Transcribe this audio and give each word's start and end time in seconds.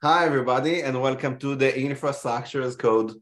Hi, 0.00 0.26
everybody, 0.26 0.82
and 0.82 1.02
welcome 1.02 1.40
to 1.40 1.56
the 1.56 1.76
Infrastructure 1.76 2.62
as 2.62 2.76
Code 2.76 3.20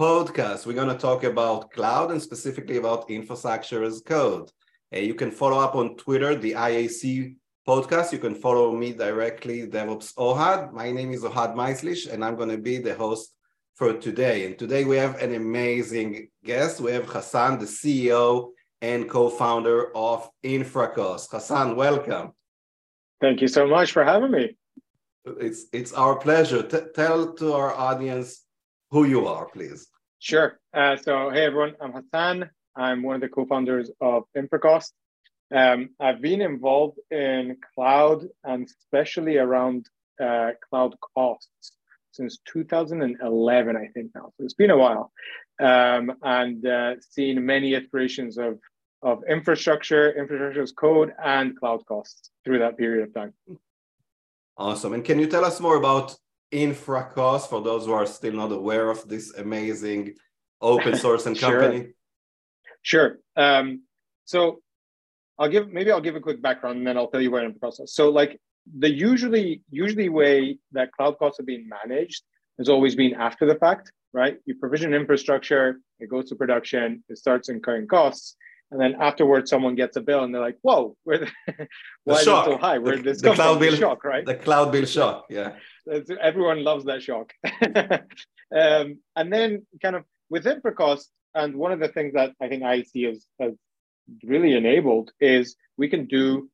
podcast. 0.00 0.66
We're 0.66 0.74
going 0.74 0.86
to 0.86 0.96
talk 0.96 1.24
about 1.24 1.72
cloud 1.72 2.12
and 2.12 2.22
specifically 2.22 2.76
about 2.76 3.10
infrastructure 3.10 3.82
as 3.82 4.02
code. 4.02 4.48
Uh, 4.94 5.00
you 5.00 5.14
can 5.14 5.32
follow 5.32 5.58
up 5.58 5.74
on 5.74 5.96
Twitter, 5.96 6.36
the 6.36 6.52
IAC 6.52 7.34
podcast. 7.66 8.12
You 8.12 8.20
can 8.20 8.36
follow 8.36 8.72
me 8.72 8.92
directly, 8.92 9.66
DevOps 9.66 10.14
Ohad. 10.14 10.72
My 10.72 10.92
name 10.92 11.10
is 11.10 11.24
Ohad 11.24 11.56
Maislish, 11.56 12.08
and 12.08 12.24
I'm 12.24 12.36
going 12.36 12.50
to 12.50 12.56
be 12.56 12.78
the 12.78 12.94
host 12.94 13.34
for 13.74 13.92
today. 13.92 14.46
And 14.46 14.56
today 14.56 14.84
we 14.84 14.98
have 14.98 15.20
an 15.20 15.34
amazing 15.34 16.28
guest. 16.44 16.80
We 16.80 16.92
have 16.92 17.06
Hassan, 17.08 17.58
the 17.58 17.66
CEO 17.66 18.50
and 18.80 19.10
co-founder 19.10 19.96
of 19.96 20.30
Infracost. 20.44 21.32
Hassan, 21.32 21.74
welcome. 21.74 22.30
Thank 23.20 23.40
you 23.40 23.48
so 23.48 23.66
much 23.66 23.90
for 23.90 24.04
having 24.04 24.30
me. 24.30 24.56
It's 25.24 25.66
it's 25.72 25.92
our 25.92 26.16
pleasure. 26.16 26.62
T- 26.62 26.90
tell 26.94 27.34
to 27.34 27.52
our 27.52 27.72
audience 27.72 28.44
who 28.90 29.04
you 29.04 29.26
are, 29.26 29.46
please. 29.46 29.86
Sure. 30.18 30.58
Uh, 30.74 30.96
so, 30.96 31.30
hey 31.30 31.44
everyone, 31.44 31.74
I'm 31.80 31.92
Hassan. 31.92 32.50
I'm 32.76 33.02
one 33.02 33.16
of 33.16 33.20
the 33.20 33.28
co-founders 33.28 33.90
of 34.00 34.24
Infracost. 34.36 34.92
Um, 35.54 35.90
I've 36.00 36.20
been 36.20 36.40
involved 36.40 36.98
in 37.10 37.56
cloud 37.74 38.26
and 38.42 38.66
especially 38.66 39.36
around 39.36 39.86
uh, 40.20 40.52
cloud 40.68 40.94
costs 41.14 41.72
since 42.12 42.38
2011, 42.46 43.76
I 43.76 43.86
think 43.88 44.10
now. 44.14 44.32
So 44.36 44.44
it's 44.44 44.54
been 44.54 44.70
a 44.70 44.76
while, 44.76 45.12
um, 45.60 46.12
and 46.22 46.66
uh, 46.66 46.94
seen 47.00 47.44
many 47.46 47.74
iterations 47.74 48.38
of 48.38 48.58
of 49.02 49.22
infrastructure, 49.28 50.10
infrastructure 50.18 50.62
as 50.62 50.72
code, 50.72 51.12
and 51.22 51.58
cloud 51.58 51.84
costs 51.86 52.30
through 52.44 52.60
that 52.60 52.76
period 52.76 53.08
of 53.08 53.14
time. 53.14 53.34
Awesome. 54.62 54.92
And 54.92 55.04
can 55.04 55.18
you 55.18 55.26
tell 55.26 55.44
us 55.44 55.58
more 55.58 55.74
about 55.74 56.16
Infracost 56.52 57.48
for 57.48 57.60
those 57.60 57.86
who 57.86 57.92
are 57.92 58.06
still 58.06 58.34
not 58.34 58.52
aware 58.52 58.90
of 58.90 59.08
this 59.08 59.34
amazing 59.34 60.14
open 60.60 60.94
source 61.04 61.26
and 61.26 61.36
company? 61.36 61.88
sure. 62.82 63.18
sure. 63.34 63.44
Um, 63.44 63.82
so 64.24 64.62
I'll 65.36 65.48
give 65.48 65.68
maybe 65.68 65.90
I'll 65.90 66.06
give 66.08 66.14
a 66.14 66.20
quick 66.20 66.40
background 66.40 66.78
and 66.78 66.86
then 66.86 66.96
I'll 66.96 67.08
tell 67.08 67.20
you 67.20 67.32
where 67.32 67.44
in 67.44 67.54
the 67.54 67.58
process. 67.58 67.92
So 67.92 68.10
like 68.10 68.40
the 68.78 68.88
usually 68.88 69.62
usually 69.68 70.08
way 70.08 70.58
that 70.70 70.92
cloud 70.92 71.18
costs 71.18 71.40
are 71.40 71.48
being 71.52 71.68
managed 71.68 72.22
has 72.58 72.68
always 72.68 72.94
been 72.94 73.14
after 73.14 73.46
the 73.46 73.56
fact, 73.56 73.90
right? 74.12 74.36
You 74.46 74.54
provision 74.54 74.94
infrastructure, 74.94 75.80
it 75.98 76.08
goes 76.08 76.28
to 76.28 76.36
production, 76.36 77.02
it 77.08 77.18
starts 77.18 77.48
incurring 77.48 77.88
costs, 77.88 78.36
and 78.72 78.80
then 78.80 78.96
afterwards 78.98 79.50
someone 79.50 79.74
gets 79.76 79.96
a 79.96 80.00
bill 80.00 80.24
and 80.24 80.34
they're 80.34 80.40
like 80.40 80.58
whoa 80.62 80.96
where 81.04 81.18
the, 81.18 81.28
why 82.04 82.14
is 82.14 82.22
it 82.22 82.24
so 82.24 82.56
high? 82.56 82.78
Where 82.78 82.96
the, 82.96 83.12
the 83.12 83.34
cloud 83.34 83.60
bill 83.60 83.76
shock 83.76 84.02
right? 84.02 84.26
the 84.26 84.34
cloud 84.34 84.72
bill 84.72 84.86
shock 84.86 85.26
yeah. 85.30 85.52
Everyone 86.20 86.64
loves 86.64 86.84
that 86.86 87.02
shock. 87.02 87.32
Um, 88.54 88.98
and 89.16 89.32
then 89.32 89.66
kind 89.80 89.96
of 89.96 90.04
with 90.28 90.44
Infracost 90.44 91.06
and 91.34 91.56
one 91.56 91.72
of 91.72 91.80
the 91.80 91.88
things 91.88 92.12
that 92.12 92.32
i 92.38 92.46
think 92.46 92.62
IAC 92.62 93.08
has, 93.08 93.24
has 93.40 93.54
really 94.24 94.52
enabled 94.52 95.10
is 95.20 95.56
we 95.78 95.88
can 95.88 96.04
do 96.04 96.50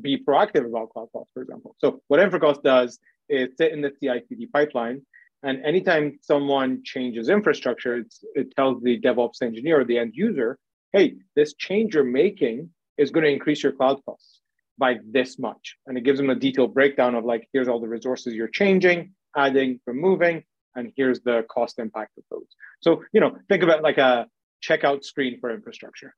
be 0.00 0.16
proactive 0.16 0.64
about 0.64 0.88
cloud 0.88 1.08
costs 1.12 1.32
for 1.34 1.42
example. 1.42 1.76
So 1.80 2.00
what 2.08 2.18
Infracost 2.18 2.62
does 2.62 2.98
is 3.28 3.50
sit 3.58 3.72
in 3.72 3.82
the 3.82 3.90
CI/CD 3.90 4.46
pipeline 4.46 5.02
and 5.42 5.62
anytime 5.62 6.18
someone 6.22 6.82
changes 6.82 7.28
infrastructure, 7.28 8.02
it 8.34 8.56
tells 8.56 8.82
the 8.82 8.98
DevOps 8.98 9.42
engineer 9.42 9.80
or 9.80 9.84
the 9.84 9.98
end 9.98 10.12
user 10.14 10.58
hey, 10.94 11.16
this 11.34 11.54
change 11.54 11.94
you're 11.94 12.04
making 12.04 12.70
is 12.96 13.10
going 13.10 13.24
to 13.24 13.30
increase 13.30 13.62
your 13.62 13.72
cloud 13.72 14.00
costs 14.06 14.40
by 14.78 14.98
this 15.04 15.38
much. 15.38 15.76
And 15.86 15.98
it 15.98 16.04
gives 16.04 16.18
them 16.18 16.30
a 16.30 16.36
detailed 16.36 16.72
breakdown 16.72 17.16
of 17.16 17.24
like, 17.24 17.48
here's 17.52 17.68
all 17.68 17.80
the 17.80 17.88
resources 17.88 18.32
you're 18.32 18.48
changing, 18.48 19.12
adding, 19.36 19.80
removing, 19.86 20.44
and 20.76 20.92
here's 20.96 21.20
the 21.20 21.44
cost 21.50 21.80
impact 21.80 22.12
of 22.16 22.24
those. 22.30 22.46
So, 22.80 23.02
you 23.12 23.20
know, 23.20 23.36
think 23.48 23.64
about 23.64 23.82
like 23.82 23.98
a 23.98 24.26
checkout 24.66 25.04
screen 25.04 25.38
for 25.40 25.50
infrastructure. 25.50 26.14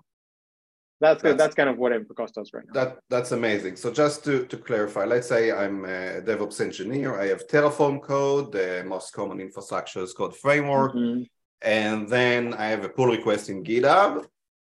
That's, 1.00 1.22
that's, 1.22 1.36
that's 1.36 1.54
kind 1.54 1.68
of 1.68 1.76
what 1.76 1.92
Infracost 1.92 2.34
does 2.34 2.50
right 2.54 2.64
now. 2.66 2.84
That, 2.84 2.98
that's 3.10 3.32
amazing. 3.32 3.76
So 3.76 3.90
just 3.92 4.24
to, 4.24 4.46
to 4.46 4.56
clarify, 4.56 5.04
let's 5.04 5.28
say 5.28 5.52
I'm 5.52 5.84
a 5.84 6.22
DevOps 6.22 6.60
engineer. 6.60 7.20
I 7.20 7.26
have 7.26 7.46
Terraform 7.48 8.02
code, 8.02 8.52
the 8.52 8.82
most 8.86 9.12
common 9.12 9.40
infrastructure 9.40 10.02
as 10.02 10.14
code 10.14 10.34
framework. 10.34 10.94
Mm-hmm. 10.94 11.22
And 11.62 12.08
then 12.08 12.54
I 12.54 12.66
have 12.66 12.84
a 12.84 12.88
pull 12.88 13.08
request 13.08 13.50
in 13.50 13.62
GitHub 13.62 14.24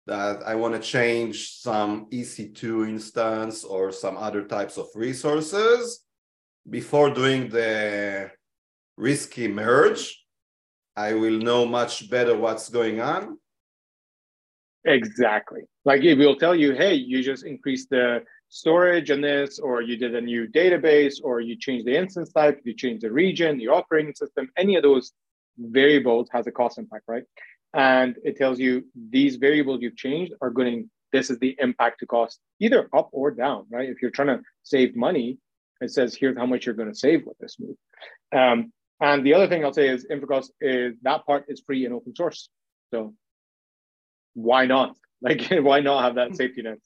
that 0.06 0.43
I 0.44 0.55
want 0.55 0.75
to 0.75 0.81
change 0.81 1.53
some 1.53 2.06
EC2 2.11 2.88
instance 2.88 3.65
or 3.65 3.93
some 3.93 4.16
other 4.16 4.44
types 4.44 4.78
of 4.78 4.88
resources 4.94 6.05
before 6.69 7.11
doing 7.11 7.49
the 7.49 8.31
risky 8.97 9.49
merge, 9.49 10.25
I 10.97 11.15
will 11.15 11.39
know 11.39 11.65
much 11.65 12.10
better 12.10 12.37
what's 12.37 12.69
going 12.69 13.00
on. 13.00 13.39
Exactly. 14.84 15.62
Like 15.84 16.03
it 16.03 16.15
will 16.15 16.37
tell 16.37 16.55
you, 16.55 16.75
hey, 16.75 16.94
you 16.94 17.22
just 17.22 17.44
increased 17.44 17.91
the 17.91 18.22
storage 18.49 19.10
on 19.10 19.21
this, 19.21 19.59
or 19.59 19.81
you 19.81 19.97
did 19.97 20.15
a 20.15 20.21
new 20.21 20.49
database, 20.49 21.21
or 21.22 21.41
you 21.41 21.56
changed 21.56 21.87
the 21.87 21.97
instance 21.97 22.33
type, 22.33 22.60
you 22.65 22.75
changed 22.75 23.03
the 23.05 23.12
region, 23.12 23.59
the 23.59 23.69
operating 23.69 24.15
system, 24.15 24.50
any 24.56 24.77
of 24.77 24.83
those 24.83 25.12
variables 25.59 26.28
has 26.33 26.47
a 26.47 26.50
cost 26.50 26.78
impact, 26.78 27.05
right? 27.06 27.25
And 27.75 28.16
it 28.25 28.36
tells 28.36 28.58
you 28.58 28.84
these 29.10 29.36
variables 29.36 29.81
you've 29.81 29.97
changed 29.97 30.32
are 30.41 30.50
going 30.50 30.91
this 31.12 31.31
is 31.31 31.38
the 31.38 31.56
impact 31.58 31.98
to 32.00 32.06
cost 32.06 32.41
either 32.60 32.88
up 32.97 33.08
or 33.12 33.31
down 33.31 33.66
right? 33.70 33.88
If 33.88 34.03
you're 34.03 34.10
trying 34.10 34.28
to 34.28 34.41
save 34.62 34.97
money 34.97 35.38
it 35.80 35.91
says 35.91 36.14
here's 36.14 36.36
how 36.36 36.47
much 36.47 36.66
you're 36.66 36.75
going 36.75 36.92
to 36.92 36.98
save 36.98 37.25
with 37.25 37.38
this 37.38 37.56
move. 37.59 37.76
Um, 38.36 38.72
and 39.00 39.25
the 39.25 39.32
other 39.32 39.48
thing 39.48 39.64
i'll 39.64 39.72
say 39.72 39.88
is 39.88 40.06
infracost 40.10 40.50
is 40.60 40.94
that 41.03 41.25
part 41.25 41.44
is 41.48 41.62
free 41.66 41.84
and 41.86 41.94
open 41.94 42.14
source. 42.14 42.48
So 42.92 43.14
why 44.34 44.66
not? 44.66 44.97
Like 45.22 45.48
why 45.50 45.80
not 45.80 46.03
have 46.03 46.14
that 46.14 46.34
safety 46.34 46.62
net? 46.62 46.78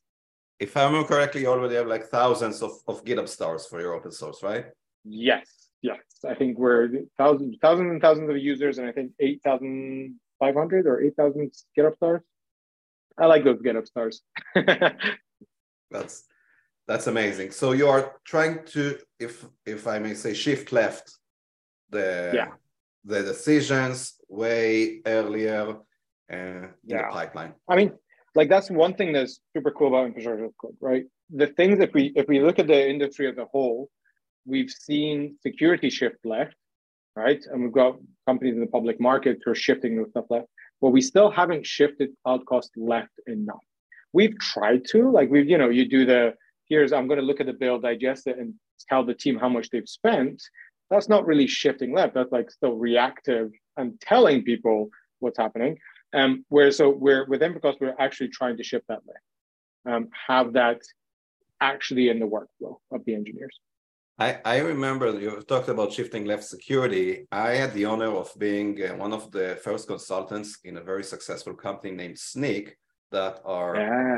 If 0.59 0.77
i 0.77 0.85
remember 0.85 1.07
correctly 1.07 1.43
you 1.43 1.47
already 1.47 1.77
have 1.77 1.87
like 1.87 2.07
thousands 2.07 2.63
of, 2.63 2.73
of 2.89 3.05
github 3.05 3.29
stars 3.29 3.65
for 3.65 3.81
your 3.81 3.95
open 3.95 4.11
source 4.11 4.43
right? 4.43 4.67
Yes 5.05 5.65
yes. 5.83 6.01
I 6.29 6.35
think 6.35 6.59
we're 6.59 6.89
thousands 7.17 7.59
thousands 7.63 7.91
and 7.93 8.03
thousands 8.03 8.31
of 8.31 8.37
users 8.39 8.79
and 8.79 8.89
i 8.89 8.93
think 8.93 9.13
8000 9.21 10.19
500 10.45 10.87
or 10.87 11.01
8,000 11.01 11.51
GitHub 11.77 11.97
stars. 11.97 12.23
I 13.23 13.27
like 13.27 13.45
those 13.45 13.61
GitHub 13.67 13.87
stars. 13.87 14.23
that's 15.95 16.15
that's 16.91 17.07
amazing. 17.15 17.51
So 17.61 17.67
you 17.81 17.87
are 17.95 18.05
trying 18.33 18.57
to, 18.75 18.83
if 19.27 19.35
if 19.75 19.87
I 19.95 19.97
may 20.05 20.15
say, 20.23 20.33
shift 20.35 20.67
left 20.81 21.07
the 21.97 22.09
yeah. 22.39 22.51
the 23.13 23.21
decisions 23.33 23.97
way 24.29 25.01
earlier 25.19 25.65
uh, 26.33 26.37
in 26.37 26.69
yeah. 26.85 27.03
the 27.03 27.13
pipeline. 27.19 27.53
I 27.73 27.75
mean, 27.79 27.91
like 28.39 28.49
that's 28.55 28.71
one 28.85 28.95
thing 28.99 29.11
that's 29.17 29.35
super 29.55 29.73
cool 29.77 29.89
about 29.89 30.07
infrastructure 30.09 30.49
code, 30.61 30.77
right? 30.91 31.05
The 31.41 31.49
things 31.59 31.77
if 31.87 31.93
we 31.97 32.05
if 32.21 32.27
we 32.33 32.39
look 32.47 32.59
at 32.59 32.69
the 32.75 32.81
industry 32.95 33.27
as 33.33 33.39
a 33.39 33.47
whole, 33.55 33.89
we've 34.53 34.73
seen 34.89 35.37
security 35.47 35.91
shift 35.99 36.21
left, 36.25 36.57
right? 37.17 37.45
And 37.51 37.63
we've 37.63 37.73
got 37.73 37.99
companies 38.27 38.55
in 38.55 38.61
the 38.61 38.67
public 38.67 39.01
market 39.01 39.39
who 39.45 39.51
are 39.53 39.55
shifting 39.55 39.97
those 39.97 40.11
stuff 40.11 40.27
left, 40.31 40.47
but 40.81 40.91
we 40.91 41.01
still 41.01 41.31
haven't 41.31 41.67
shifted 41.67 42.11
cloud 42.25 42.45
cost 42.47 42.71
left 42.77 43.13
enough. 43.27 43.65
We've 44.13 44.39
tried 44.39 44.85
to, 44.91 45.11
like 45.11 45.31
we've, 45.31 45.49
you 45.49 45.59
know, 45.59 45.69
you 45.69 45.89
do 45.89 46.05
the 46.05 46.35
here's 46.69 46.93
I'm 46.93 47.07
going 47.07 47.21
to 47.21 47.25
look 47.27 47.41
at 47.41 47.47
the 47.47 47.53
bill, 47.53 47.79
digest 47.79 48.27
it, 48.27 48.39
and 48.39 48.55
tell 48.89 49.05
the 49.05 49.15
team 49.15 49.39
how 49.39 49.49
much 49.49 49.71
they've 49.71 49.89
spent. 49.89 50.43
That's 50.91 51.09
not 51.09 51.27
really 51.27 51.47
shifting 51.47 51.93
left. 51.93 52.15
That's 52.15 52.33
like 52.33 52.51
still 52.51 52.77
reactive 52.77 53.51
and 53.77 54.01
telling 54.01 54.43
people 54.43 54.91
what's 55.21 55.39
happening. 55.39 55.79
Um, 56.13 56.45
where 56.49 56.71
so 56.71 56.91
we're 56.91 57.27
with 57.27 57.41
Infracost, 57.41 57.81
we're 57.81 57.97
actually 57.99 58.29
trying 58.29 58.57
to 58.59 58.63
shift 58.63 58.85
that 58.89 59.01
left, 59.07 59.97
um, 59.97 60.09
have 60.29 60.53
that 60.53 60.81
actually 61.61 62.09
in 62.09 62.21
the 62.21 62.27
workflow 62.27 62.77
of 62.93 63.05
the 63.05 63.15
engineers. 63.15 63.59
I, 64.19 64.39
I 64.45 64.59
remember 64.59 65.19
you 65.19 65.43
talked 65.43 65.69
about 65.69 65.93
shifting 65.93 66.25
left 66.25 66.45
security. 66.45 67.27
I 67.33 67.51
had 67.51 67.75
the 67.75 67.85
honor 67.87 68.13
of 68.13 68.31
being 68.39 68.81
uh, 68.81 68.95
one 68.95 69.13
of 69.13 69.33
the 69.33 69.59
first 69.65 69.89
consultants 69.89 70.59
in 70.65 70.77
a 70.77 70.83
very 70.83 71.03
successful 71.03 71.55
company 71.55 71.93
named 71.93 72.17
Snyk 72.17 72.77
that 73.11 73.41
are 73.45 73.75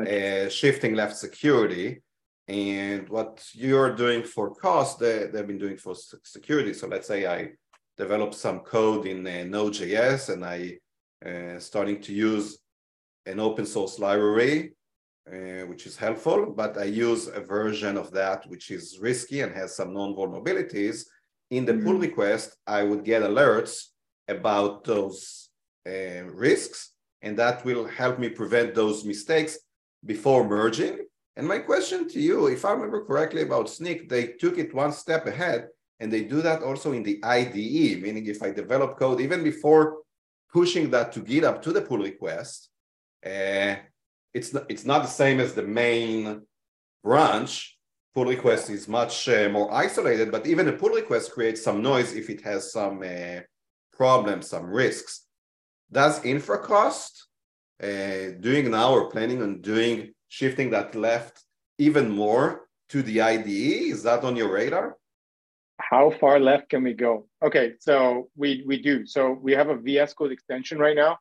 uh, 0.07 0.49
shifting 0.51 0.95
left 0.95 1.17
security. 1.17 2.03
And 2.47 3.09
what 3.09 3.43
you're 3.55 3.97
doing 3.97 4.23
for 4.23 4.55
cost, 4.55 4.99
they, 4.99 5.29
they've 5.33 5.47
been 5.47 5.59
doing 5.59 5.79
for 5.79 5.95
security. 6.23 6.75
So 6.75 6.89
let's 6.89 7.09
say 7.09 7.27
I 7.27 7.53
develop 7.97 8.35
some 8.35 8.61
code 8.61 9.07
in 9.07 9.27
uh, 9.27 9.45
Node.js 9.45 10.29
and 10.29 10.45
I 10.45 10.79
uh, 11.27 11.59
starting 11.59 12.03
to 12.03 12.13
use 12.13 12.59
an 13.25 13.41
open 13.41 13.65
source 13.65 13.99
library 13.99 14.76
uh, 15.33 15.67
which 15.67 15.87
is 15.87 15.97
helpful, 15.97 16.53
but 16.57 16.79
I 16.79 16.85
use 16.85 17.29
a 17.29 17.41
version 17.41 17.97
of 17.97 18.11
that 18.13 18.47
which 18.47 18.71
is 18.71 18.99
risky 19.01 19.41
and 19.41 19.53
has 19.55 19.77
some 19.77 19.93
known 19.93 20.15
vulnerabilities. 20.15 21.05
In 21.51 21.65
the 21.65 21.73
mm-hmm. 21.73 21.85
pull 21.85 21.99
request, 21.99 22.57
I 22.67 22.83
would 22.83 23.05
get 23.05 23.23
alerts 23.23 23.87
about 24.29 24.85
those 24.85 25.49
uh, 25.87 26.25
risks, 26.33 26.93
and 27.23 27.37
that 27.39 27.65
will 27.65 27.87
help 27.87 28.19
me 28.19 28.29
prevent 28.29 28.75
those 28.75 29.05
mistakes 29.05 29.59
before 30.05 30.47
merging. 30.47 30.99
And 31.37 31.47
my 31.47 31.59
question 31.59 32.09
to 32.09 32.21
you, 32.21 32.47
if 32.47 32.65
I 32.65 32.73
remember 32.73 33.05
correctly 33.05 33.43
about 33.43 33.67
Snyk, 33.67 34.09
they 34.09 34.29
took 34.29 34.59
it 34.59 34.75
one 34.75 34.93
step 34.93 35.27
ahead 35.27 35.69
And 35.99 36.13
they 36.13 36.25
do 36.25 36.43
that 36.43 36.63
also 36.63 36.93
in 36.93 37.03
the 37.03 37.19
IDE, 37.25 38.03
meaning 38.03 38.27
if 38.27 38.43
I 38.43 38.51
develop 38.51 38.99
code, 38.99 39.21
even 39.21 39.43
before 39.43 39.99
pushing 40.53 40.91
that 40.91 41.13
to 41.13 41.21
GitHub 41.21 41.63
to 41.63 41.73
the 41.73 41.83
pull 41.83 41.99
request, 41.99 42.69
uh, 43.25 43.77
it's, 44.37 44.53
not, 44.53 44.65
it's 44.69 44.85
not 44.85 45.03
the 45.03 45.09
same 45.09 45.41
as 45.41 45.55
the 45.55 45.63
main 45.63 46.43
branch. 47.03 47.79
Pull 48.15 48.27
request 48.27 48.71
is 48.71 48.87
much 48.87 49.29
uh, 49.29 49.49
more 49.49 49.73
isolated, 49.73 50.31
but 50.31 50.47
even 50.47 50.69
a 50.69 50.73
pull 50.73 50.91
request 50.91 51.33
creates 51.33 51.63
some 51.63 51.83
noise 51.83 52.15
if 52.15 52.31
it 52.31 52.41
has 52.43 52.73
some 52.73 53.03
uh, 53.03 53.41
problems, 53.93 54.49
some 54.49 54.67
risks. 54.67 55.27
Does 55.91 56.21
InfraCost 56.21 57.13
uh, 57.83 58.39
doing 58.41 58.71
now 58.71 58.93
or 58.93 59.11
planning 59.11 59.43
on 59.43 59.61
doing 59.61 60.13
shifting 60.29 60.71
that 60.71 60.95
left 60.95 61.43
even 61.79 62.11
more 62.11 62.69
to 62.91 63.03
the 63.03 63.21
IDE? 63.21 63.93
Is 63.95 64.03
that 64.03 64.25
on 64.25 64.37
your 64.37 64.53
radar? 64.53 64.97
How 65.79 66.11
far 66.11 66.41
left 66.41 66.71
can 66.71 66.83
we 66.83 66.95
go? 66.95 67.29
Okay, 67.45 67.75
so 67.81 68.31
we 68.35 68.65
we 68.67 68.81
do. 68.81 69.07
So 69.07 69.33
we 69.47 69.53
have 69.53 69.69
a 69.69 69.77
VS 69.77 70.15
Code 70.15 70.33
extension 70.33 70.79
right 70.79 70.97
now. 70.97 71.19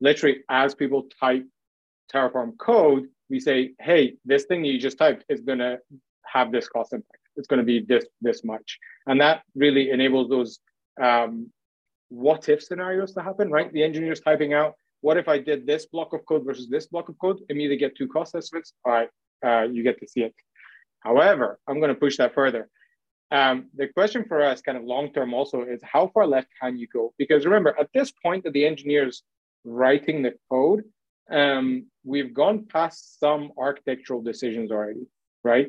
Literally, 0.00 0.38
as 0.48 0.74
people 0.74 1.06
type 1.20 1.46
Terraform 2.12 2.56
code, 2.58 3.06
we 3.30 3.40
say, 3.40 3.72
hey, 3.80 4.16
this 4.24 4.44
thing 4.44 4.64
you 4.64 4.78
just 4.78 4.98
typed 4.98 5.24
is 5.28 5.40
going 5.40 5.58
to 5.58 5.78
have 6.26 6.52
this 6.52 6.68
cost 6.68 6.92
impact. 6.92 7.18
It's 7.36 7.48
going 7.48 7.58
to 7.58 7.64
be 7.64 7.80
this 7.80 8.04
this 8.20 8.44
much, 8.44 8.78
and 9.06 9.20
that 9.20 9.42
really 9.54 9.90
enables 9.90 10.28
those 10.28 10.58
um, 11.00 11.50
what 12.10 12.48
if 12.50 12.62
scenarios 12.62 13.14
to 13.14 13.22
happen. 13.22 13.50
Right, 13.50 13.72
the 13.72 13.82
engineer's 13.82 14.20
typing 14.20 14.52
out, 14.52 14.74
what 15.00 15.16
if 15.16 15.28
I 15.28 15.38
did 15.38 15.66
this 15.66 15.86
block 15.86 16.12
of 16.12 16.26
code 16.26 16.44
versus 16.44 16.68
this 16.68 16.86
block 16.86 17.08
of 17.08 17.18
code? 17.18 17.40
Immediately 17.48 17.78
get 17.78 17.96
two 17.96 18.08
cost 18.08 18.34
estimates. 18.34 18.74
All 18.84 18.92
right, 18.92 19.08
uh, 19.46 19.62
you 19.62 19.82
get 19.82 19.98
to 20.00 20.06
see 20.06 20.22
it. 20.22 20.34
However, 21.00 21.58
I'm 21.66 21.80
going 21.80 21.88
to 21.88 21.98
push 21.98 22.18
that 22.18 22.34
further. 22.34 22.68
Um, 23.30 23.70
the 23.74 23.88
question 23.88 24.26
for 24.28 24.42
us, 24.42 24.60
kind 24.60 24.76
of 24.76 24.84
long 24.84 25.10
term, 25.12 25.32
also 25.32 25.62
is 25.62 25.80
how 25.82 26.08
far 26.12 26.26
left 26.26 26.48
can 26.60 26.78
you 26.78 26.86
go? 26.86 27.14
Because 27.16 27.46
remember, 27.46 27.74
at 27.80 27.88
this 27.94 28.12
point 28.22 28.44
that 28.44 28.52
the 28.52 28.66
engineers 28.66 29.22
writing 29.64 30.22
the 30.22 30.34
code, 30.50 30.84
um, 31.30 31.86
we've 32.04 32.34
gone 32.34 32.66
past 32.66 33.18
some 33.20 33.52
architectural 33.58 34.22
decisions 34.22 34.70
already, 34.70 35.06
right? 35.44 35.68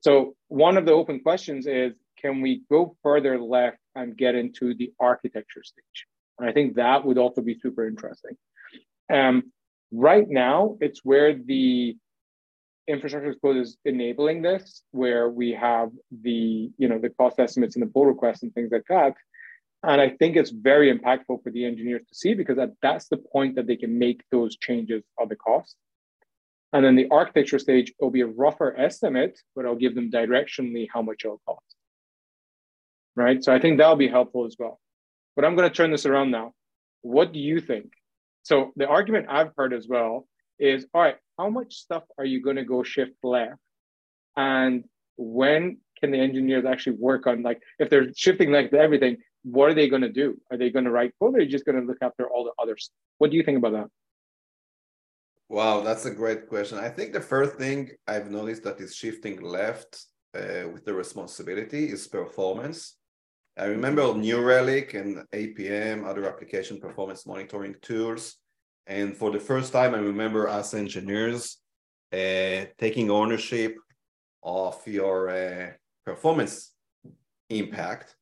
So 0.00 0.34
one 0.48 0.76
of 0.76 0.84
the 0.86 0.92
open 0.92 1.20
questions 1.20 1.66
is, 1.66 1.92
can 2.20 2.40
we 2.40 2.62
go 2.70 2.96
further 3.02 3.40
left 3.40 3.78
and 3.94 4.16
get 4.16 4.34
into 4.34 4.74
the 4.74 4.92
architecture 5.00 5.62
stage? 5.62 6.06
And 6.38 6.48
I 6.48 6.52
think 6.52 6.76
that 6.76 7.04
would 7.04 7.18
also 7.18 7.40
be 7.40 7.58
super 7.58 7.86
interesting. 7.86 8.36
Um, 9.12 9.52
right 9.92 10.28
now, 10.28 10.76
it's 10.80 11.04
where 11.04 11.34
the 11.34 11.96
infrastructure 12.88 13.34
code 13.40 13.58
is 13.58 13.76
enabling 13.84 14.42
this, 14.42 14.82
where 14.90 15.28
we 15.28 15.52
have 15.52 15.90
the 16.10 16.70
you 16.78 16.88
know 16.88 16.98
the 16.98 17.10
cost 17.10 17.38
estimates 17.38 17.76
and 17.76 17.86
the 17.86 17.90
pull 17.90 18.06
requests 18.06 18.42
and 18.42 18.52
things 18.54 18.70
like 18.72 18.84
that. 18.88 19.14
And 19.84 20.00
I 20.00 20.10
think 20.10 20.36
it's 20.36 20.50
very 20.50 20.96
impactful 20.96 21.42
for 21.42 21.50
the 21.50 21.64
engineers 21.64 22.02
to 22.08 22.14
see 22.14 22.34
because 22.34 22.56
that, 22.56 22.72
that's 22.82 23.08
the 23.08 23.16
point 23.16 23.56
that 23.56 23.66
they 23.66 23.76
can 23.76 23.98
make 23.98 24.22
those 24.30 24.56
changes 24.56 25.02
of 25.18 25.28
the 25.28 25.36
cost. 25.36 25.76
And 26.72 26.84
then 26.84 26.96
the 26.96 27.08
architecture 27.10 27.58
stage, 27.58 27.92
it'll 27.98 28.10
be 28.10 28.20
a 28.22 28.26
rougher 28.26 28.78
estimate, 28.78 29.38
but 29.54 29.66
I'll 29.66 29.74
give 29.74 29.94
them 29.94 30.10
directionally 30.10 30.86
how 30.92 31.02
much 31.02 31.24
it'll 31.24 31.42
cost. 31.46 31.76
Right. 33.14 33.42
So 33.44 33.52
I 33.52 33.58
think 33.58 33.78
that'll 33.78 33.96
be 33.96 34.08
helpful 34.08 34.46
as 34.46 34.56
well. 34.58 34.80
But 35.36 35.44
I'm 35.44 35.56
going 35.56 35.68
to 35.68 35.74
turn 35.74 35.90
this 35.90 36.06
around 36.06 36.30
now. 36.30 36.52
What 37.02 37.32
do 37.32 37.40
you 37.40 37.60
think? 37.60 37.92
So 38.44 38.72
the 38.76 38.86
argument 38.86 39.26
I've 39.28 39.50
heard 39.56 39.74
as 39.74 39.86
well 39.88 40.26
is 40.58 40.86
all 40.94 41.02
right, 41.02 41.16
how 41.38 41.50
much 41.50 41.74
stuff 41.74 42.04
are 42.18 42.24
you 42.24 42.40
going 42.42 42.56
to 42.56 42.64
go 42.64 42.82
shift 42.82 43.16
left? 43.22 43.58
And 44.36 44.84
when 45.16 45.78
can 46.00 46.10
the 46.10 46.18
engineers 46.18 46.64
actually 46.64 46.96
work 46.96 47.26
on 47.26 47.42
like 47.42 47.60
if 47.78 47.90
they're 47.90 48.12
shifting 48.14 48.50
left 48.50 48.72
everything, 48.72 49.18
what 49.44 49.70
are 49.70 49.74
they 49.74 49.88
going 49.88 50.02
to 50.02 50.12
do? 50.12 50.40
Are 50.50 50.56
they 50.56 50.70
going 50.70 50.84
to 50.84 50.90
write 50.90 51.12
code 51.18 51.34
or 51.34 51.38
are 51.38 51.40
they 51.40 51.46
just 51.46 51.64
going 51.64 51.80
to 51.80 51.86
look 51.86 51.98
after 52.00 52.28
all 52.28 52.44
the 52.44 52.52
others? 52.62 52.90
What 53.18 53.30
do 53.30 53.36
you 53.36 53.42
think 53.42 53.58
about 53.58 53.72
that? 53.72 53.88
Wow, 55.48 55.80
that's 55.80 56.06
a 56.06 56.10
great 56.10 56.48
question. 56.48 56.78
I 56.78 56.88
think 56.88 57.12
the 57.12 57.20
first 57.20 57.56
thing 57.56 57.90
I've 58.06 58.30
noticed 58.30 58.62
that 58.64 58.80
is 58.80 58.94
shifting 58.94 59.40
left 59.42 60.06
uh, 60.34 60.68
with 60.72 60.84
the 60.84 60.94
responsibility 60.94 61.90
is 61.90 62.08
performance. 62.08 62.96
I 63.58 63.66
remember 63.66 64.14
New 64.14 64.40
Relic 64.40 64.94
and 64.94 65.26
APM, 65.32 66.06
other 66.06 66.26
application 66.26 66.80
performance 66.80 67.26
monitoring 67.26 67.74
tools. 67.82 68.36
And 68.86 69.14
for 69.14 69.30
the 69.30 69.38
first 69.38 69.72
time, 69.72 69.94
I 69.94 69.98
remember 69.98 70.48
us 70.48 70.72
engineers 70.72 71.58
uh, 72.12 72.64
taking 72.78 73.10
ownership 73.10 73.76
of 74.42 74.80
your 74.86 75.28
uh, 75.28 75.70
performance 76.06 76.72
impact. 77.50 78.16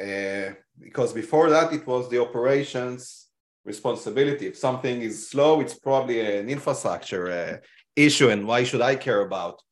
Uh, 0.00 0.54
because 0.80 1.12
before 1.12 1.50
that, 1.50 1.72
it 1.72 1.86
was 1.86 2.08
the 2.08 2.20
operations 2.20 3.28
responsibility. 3.64 4.46
If 4.46 4.56
something 4.56 5.00
is 5.02 5.30
slow, 5.30 5.60
it's 5.60 5.78
probably 5.78 6.20
an 6.20 6.48
infrastructure 6.48 7.30
uh, 7.30 7.56
issue. 7.96 8.28
And 8.28 8.46
why 8.46 8.64
should 8.64 8.82
I 8.82 8.96
care 8.96 9.22
about 9.22 9.62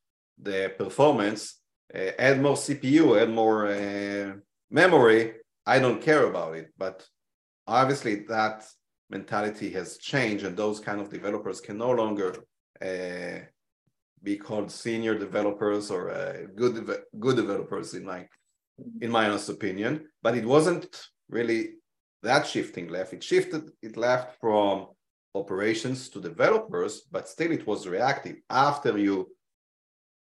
the 0.41 0.73
performance? 0.79 1.59
Uh, 1.95 2.11
add 2.19 2.41
more 2.41 2.57
CPU, 2.57 3.21
add 3.21 3.31
more 3.31 3.67
uh, 3.67 4.33
memory, 4.71 5.35
I 5.67 5.79
don't 5.79 6.03
care 6.03 6.27
about 6.27 6.57
it. 6.57 6.73
But 6.77 7.07
obviously, 7.67 8.25
that 8.29 8.65
mentality 9.11 9.71
has 9.71 9.99
changed, 9.99 10.45
and 10.45 10.57
those 10.57 10.81
kind 10.81 11.01
of 11.01 11.11
developers 11.11 11.61
can 11.61 11.77
no 11.79 11.91
longer 11.91 12.35
uh, 12.81 13.45
be 14.23 14.37
called 14.37 14.71
senior 14.71 15.19
developers 15.19 15.91
or 15.91 16.11
uh, 16.11 16.47
good 16.57 16.75
good 17.19 17.37
developers 17.37 17.95
in 17.95 18.05
my 18.05 18.27
in 19.01 19.11
my 19.11 19.29
honest 19.29 19.49
opinion. 19.49 20.09
But 20.23 20.37
it 20.37 20.45
wasn't 20.45 21.09
really 21.29 21.75
that 22.23 22.47
shifting 22.47 22.89
left. 22.89 23.13
It 23.13 23.23
shifted. 23.23 23.71
It 23.83 23.97
left 23.97 24.41
from 24.41 24.89
operations 25.35 26.09
to 26.11 26.21
developers, 26.21 27.03
but 27.11 27.29
still 27.29 27.53
it 27.53 27.67
was 27.67 27.87
reactive. 27.87 28.37
After 28.51 28.99
you 28.99 29.29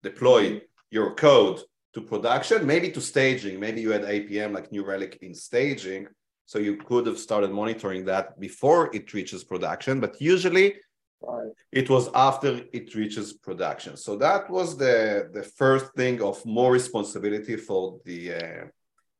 deploy 0.04 0.62
your 0.90 1.16
code 1.16 1.62
to 1.94 2.02
production, 2.02 2.66
maybe 2.66 2.90
to 2.92 3.02
staging. 3.02 3.60
Maybe 3.60 3.82
you 3.82 3.92
had 3.92 4.04
APM 4.04 4.54
like 4.54 4.72
New 4.72 4.86
Relic 4.86 5.20
in 5.22 5.34
staging, 5.34 6.08
so 6.46 6.60
you 6.60 6.78
could 6.78 7.06
have 7.08 7.20
started 7.20 7.52
monitoring 7.52 8.06
that 8.06 8.40
before 8.40 8.90
it 8.96 9.14
reaches 9.14 9.44
production. 9.44 10.00
But 10.00 10.22
usually, 10.22 10.76
right. 11.22 11.52
it 11.72 11.90
was 11.90 12.10
after 12.14 12.62
it 12.72 12.96
reaches 12.96 13.34
production. 13.34 13.98
So 13.98 14.16
that 14.18 14.50
was 14.50 14.78
the 14.78 15.30
the 15.34 15.44
first 15.44 15.88
thing 15.96 16.22
of 16.22 16.46
more 16.46 16.72
responsibility 16.72 17.56
for 17.58 18.00
the 18.06 18.34
uh, 18.34 18.64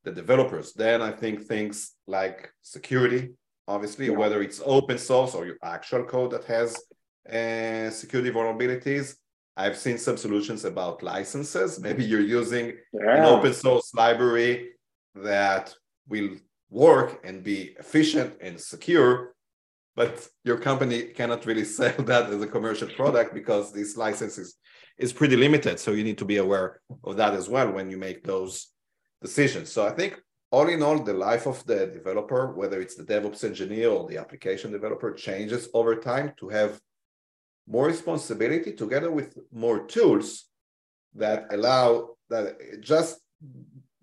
the 0.04 0.12
developers. 0.12 0.74
Then 0.74 1.02
I 1.02 1.12
think 1.12 1.44
things 1.44 1.96
like 2.08 2.52
security, 2.62 3.32
obviously, 3.68 4.08
yeah. 4.08 4.18
whether 4.18 4.42
it's 4.42 4.62
open 4.66 4.98
source 4.98 5.36
or 5.36 5.46
your 5.46 5.58
actual 5.64 6.04
code 6.04 6.32
that 6.32 6.46
has 6.46 6.70
uh, 7.30 7.90
security 7.92 8.32
vulnerabilities 8.32 9.16
I've 9.58 9.78
seen 9.78 9.98
some 9.98 10.18
solutions 10.18 10.66
about 10.66 11.04
licenses. 11.04 11.80
Maybe 11.80 12.04
you're 12.04 12.22
using 12.22 12.74
yeah. 12.94 13.18
an 13.18 13.26
open 13.26 13.54
source 13.54 13.94
library 13.94 14.72
that 15.16 15.74
will 16.08 16.32
work 16.70 17.20
and 17.24 17.44
be 17.44 17.76
efficient 17.78 18.38
and 18.42 18.60
secure, 18.60 19.36
but 19.96 20.28
your 20.44 20.58
company 20.58 21.04
cannot 21.04 21.46
really 21.46 21.66
sell 21.78 21.96
that 22.00 22.30
as 22.30 22.42
a 22.42 22.48
commercial 22.48 22.88
product 22.90 23.34
because 23.34 23.72
this 23.72 23.98
license 23.98 24.38
is, 24.38 24.56
is 24.98 25.14
pretty 25.14 25.36
limited. 25.36 25.80
So 25.80 25.92
you 25.92 26.04
need 26.04 26.18
to 26.20 26.26
be 26.26 26.38
aware 26.38 26.82
of 27.04 27.18
that 27.18 27.34
as 27.34 27.50
well 27.50 27.72
when 27.72 27.90
you 27.90 27.98
make 27.98 28.24
those 28.24 28.68
decisions. 29.22 29.72
So 29.72 29.86
I 29.86 29.92
think 29.92 30.22
all 30.52 30.68
in 30.68 30.84
all, 30.84 31.00
the 31.00 31.14
life 31.14 31.48
of 31.48 31.66
the 31.66 31.88
developer, 31.88 32.54
whether 32.54 32.82
it's 32.82 32.96
the 32.96 33.04
DevOps 33.04 33.46
engineer 33.46 33.90
or 33.90 34.08
the 34.08 34.18
application 34.18 34.72
developer, 34.72 35.14
changes 35.14 35.70
over 35.74 35.96
time 35.96 36.34
to 36.40 36.50
have 36.50 36.80
more 37.68 37.86
responsibility 37.86 38.74
together 38.74 39.12
with 39.12 39.38
more 39.54 39.86
tools 39.88 40.46
that 41.16 41.46
allow 41.52 42.10
that 42.30 42.82
just 42.82 43.20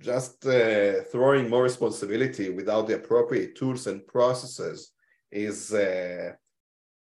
just 0.01 0.47
uh, 0.47 1.03
throwing 1.11 1.51
more 1.51 1.65
responsibility 1.65 2.51
without 2.51 2.87
the 2.87 2.95
appropriate 2.95 3.57
tools 3.57 3.87
and 3.87 4.07
processes 4.07 4.93
is 5.31 5.73
uh, 5.73 6.33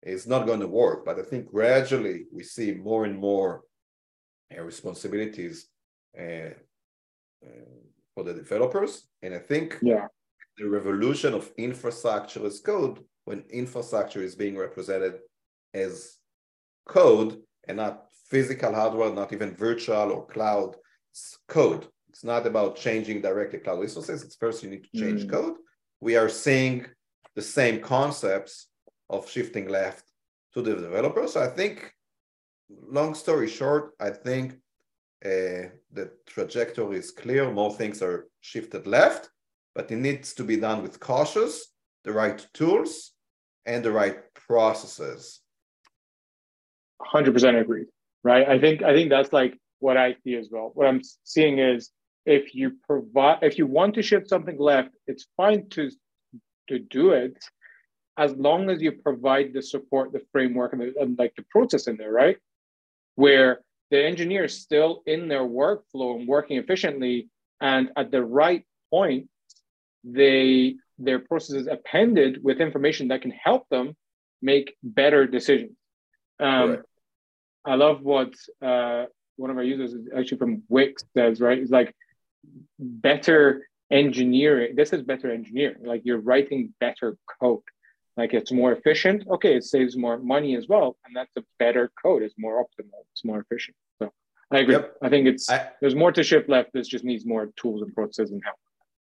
is 0.02 0.26
not 0.26 0.47
going 0.47 0.61
to 0.61 0.67
work. 0.67 1.05
But 1.05 1.19
I 1.19 1.23
think 1.23 1.50
gradually 1.50 2.25
we 2.33 2.43
see 2.43 2.73
more 2.73 3.05
and 3.05 3.19
more 3.19 3.62
uh, 4.57 4.62
responsibilities 4.62 5.69
uh, 6.19 6.55
uh, 7.45 7.76
for 8.14 8.25
the 8.25 8.35
developers, 8.35 9.09
and 9.23 9.35
I 9.35 9.38
think 9.38 9.79
yeah. 9.83 10.07
the 10.59 10.69
revolution 10.69 11.35
of 11.35 11.50
infrastructure 11.57 12.45
as 12.45 12.61
code, 12.61 13.00
when 13.25 13.45
infrastructure 13.50 14.23
is 14.23 14.35
being 14.35 14.57
represented 14.57 15.14
as 15.75 16.19
code 16.87 17.41
and 17.69 17.76
not 17.79 18.07
physical 18.29 18.75
hardware, 18.75 19.12
not 19.12 19.33
even 19.33 19.57
virtual 19.57 20.12
or 20.12 20.26
cloud 20.26 20.76
code. 21.49 21.87
It's 22.11 22.25
not 22.25 22.47
about 22.47 22.76
changing 22.76 23.23
directly 23.23 23.59
cloud 23.59 23.81
resources. 23.81 24.23
It's 24.23 24.37
first 24.37 24.62
you 24.62 24.71
need 24.71 24.85
to 24.85 25.00
change 25.00 25.25
mm. 25.25 25.31
code. 25.31 25.57
We 26.00 26.17
are 26.17 26.29
seeing 26.29 26.87
the 27.35 27.43
same 27.43 27.81
concepts 27.81 28.69
of 29.09 29.29
shifting 29.29 29.69
left 29.69 30.05
to 30.55 30.62
the 30.62 30.75
developer. 30.75 31.27
So 31.27 31.43
I 31.43 31.49
think, 31.49 31.93
long 32.69 33.15
story 33.15 33.49
short, 33.49 33.93
I 34.01 34.11
think 34.11 34.55
uh, 35.25 35.71
the 35.93 36.11
trajectory 36.27 36.99
is 36.99 37.11
clear, 37.11 37.51
more 37.51 37.73
things 37.73 38.03
are 38.03 38.27
shifted 38.41 38.87
left, 38.87 39.31
but 39.75 39.91
it 39.91 39.97
needs 39.97 40.35
to 40.35 40.45
be 40.45 40.57
done 40.57 40.83
with 40.83 41.01
cautious, 41.01 41.73
the 42.05 42.12
right 42.12 42.45
tools, 42.53 43.12
and 43.65 43.85
the 43.85 43.93
right 43.93 44.19
processes. 44.35 45.41
100% 47.01 47.61
agreed, 47.61 47.87
right? 48.25 48.49
I 48.49 48.59
think 48.59 48.83
I 48.83 48.93
think 48.93 49.11
that's 49.11 49.33
like 49.33 49.59
what 49.79 49.97
I 49.97 50.17
see 50.25 50.35
as 50.37 50.49
well. 50.51 50.71
What 50.75 50.87
I'm 50.87 51.01
seeing 51.25 51.59
is 51.59 51.91
if 52.27 52.55
you 52.55 52.77
provide 52.87 53.39
if 53.43 53.59
you 53.59 53.67
want 53.67 53.95
to 53.95 54.03
shift 54.03 54.29
something 54.29 54.59
left, 54.59 54.91
it's 55.07 55.27
fine 55.37 55.69
to 55.71 55.91
to 56.69 56.78
do 56.78 57.11
it 57.12 57.37
as 58.19 58.35
long 58.37 58.69
as 58.71 58.83
you 58.83 58.92
provide 58.92 59.52
the 59.52 59.62
support, 59.62 60.12
the 60.12 60.23
framework, 60.33 60.73
and, 60.73 60.83
the, 60.83 60.95
and 61.00 61.19
like 61.19 61.35
the 61.37 61.45
process 61.50 61.87
in 61.87 61.97
there, 61.97 62.12
right? 62.12 62.37
Where 63.14 63.61
the 63.90 64.04
engineer 64.04 64.45
is 64.45 64.61
still 64.61 65.02
in 65.07 65.28
their 65.28 65.42
workflow 65.42 66.16
and 66.16 66.28
working 66.28 66.59
efficiently, 66.59 67.28
and 67.61 67.90
at 67.97 68.11
the 68.11 68.25
right 68.25 68.64
point, 68.90 69.28
they 70.04 70.76
their 70.99 71.19
process 71.19 71.57
is 71.57 71.66
appended 71.66 72.42
with 72.42 72.61
information 72.61 73.09
that 73.09 73.23
can 73.23 73.31
help 73.31 73.69
them 73.71 73.97
make 74.40 74.76
better 74.83 75.26
decisions. 75.26 75.76
Um, 76.38 76.71
right. 76.71 76.78
I 77.64 77.75
love 77.76 78.02
what 78.02 78.35
uh, 78.61 79.07
one 79.37 79.50
of 79.50 79.57
our 79.57 79.62
users 79.62 79.92
is 79.95 80.09
actually 80.16 80.38
from 80.38 80.62
Wix 80.69 81.04
says, 81.16 81.40
right? 81.40 81.59
It's 81.59 81.71
like 81.71 81.95
better 82.78 83.69
engineering. 83.92 84.75
This 84.75 84.92
is 84.92 85.02
better 85.02 85.30
engineering. 85.30 85.84
Like 85.84 86.02
you're 86.04 86.20
writing 86.20 86.75
better 86.80 87.16
code. 87.40 87.61
Like 88.16 88.34
it's 88.34 88.52
more 88.52 88.72
efficient. 88.72 89.25
Okay, 89.28 89.54
it 89.56 89.64
saves 89.64 89.96
more 89.96 90.18
money 90.18 90.56
as 90.56 90.66
well, 90.68 90.96
and 91.04 91.14
that's 91.16 91.34
a 91.38 91.44
better 91.58 91.90
code. 92.02 92.22
It's 92.22 92.34
more 92.38 92.62
optimal. 92.62 93.00
It's 93.12 93.25
more 93.25 93.40
efficient. 93.40 93.76
So 94.00 94.12
I 94.50 94.58
agree. 94.58 94.75
Yep. 94.75 94.96
I 95.02 95.08
think 95.08 95.26
it's 95.28 95.49
I, 95.49 95.70
there's 95.80 95.94
more 95.94 96.12
to 96.12 96.22
shift 96.22 96.49
left. 96.49 96.70
This 96.75 96.88
just 96.88 97.04
needs 97.04 97.25
more 97.25 97.52
tools 97.56 97.80
and 97.82 97.94
processes 97.94 98.32
and 98.32 98.42
help. 98.44 98.56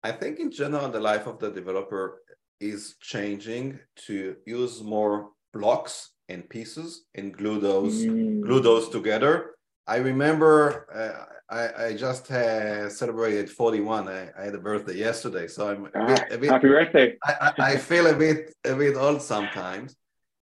I 0.02 0.12
think 0.12 0.40
in 0.40 0.50
general, 0.50 0.88
the 0.88 1.00
life 1.00 1.26
of 1.26 1.38
the 1.38 1.50
developer 1.50 2.22
is 2.60 2.96
changing 3.00 3.78
to 4.06 4.36
use 4.46 4.82
more 4.82 5.30
blocks 5.52 6.10
and 6.28 6.48
pieces 6.48 7.04
and 7.14 7.36
glue 7.36 7.60
those 7.60 8.04
mm. 8.04 8.40
glue 8.42 8.60
those 8.60 8.88
together. 8.88 9.54
I 9.86 9.96
remember 9.96 10.86
uh, 10.94 11.32
I, 11.52 11.86
I 11.86 11.96
just 11.96 12.30
uh, 12.30 12.88
celebrated 12.88 13.50
41. 13.50 14.08
I, 14.08 14.30
I, 14.38 14.44
had 14.44 14.54
a 14.54 14.58
birthday 14.58 14.96
yesterday, 14.96 15.48
so 15.48 15.68
I'm 15.68 15.86
a 15.86 16.06
bit, 16.06 16.32
a 16.32 16.38
bit 16.38 16.50
happy 16.50 16.68
birthday. 16.68 17.16
I, 17.24 17.52
I, 17.58 17.76
feel 17.76 18.06
a 18.06 18.14
bit 18.14 18.54
a 18.64 18.74
bit 18.74 18.96
old 18.96 19.20
sometimes, 19.20 19.94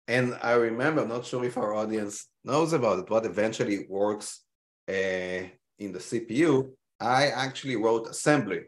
and 0.07 0.37
I 0.41 0.53
remember. 0.53 1.01
I'm 1.01 1.09
not 1.09 1.25
sure 1.25 1.43
if 1.43 1.57
our 1.57 1.73
audience 1.73 2.27
knows 2.45 2.71
about 2.73 2.99
it. 2.99 3.09
What 3.09 3.25
eventually 3.25 3.85
works 3.89 4.41
uh, 4.87 5.43
in 5.79 5.91
the 5.91 5.99
CPU. 5.99 6.71
I 6.99 7.27
actually 7.27 7.75
wrote 7.75 8.07
assembly, 8.07 8.61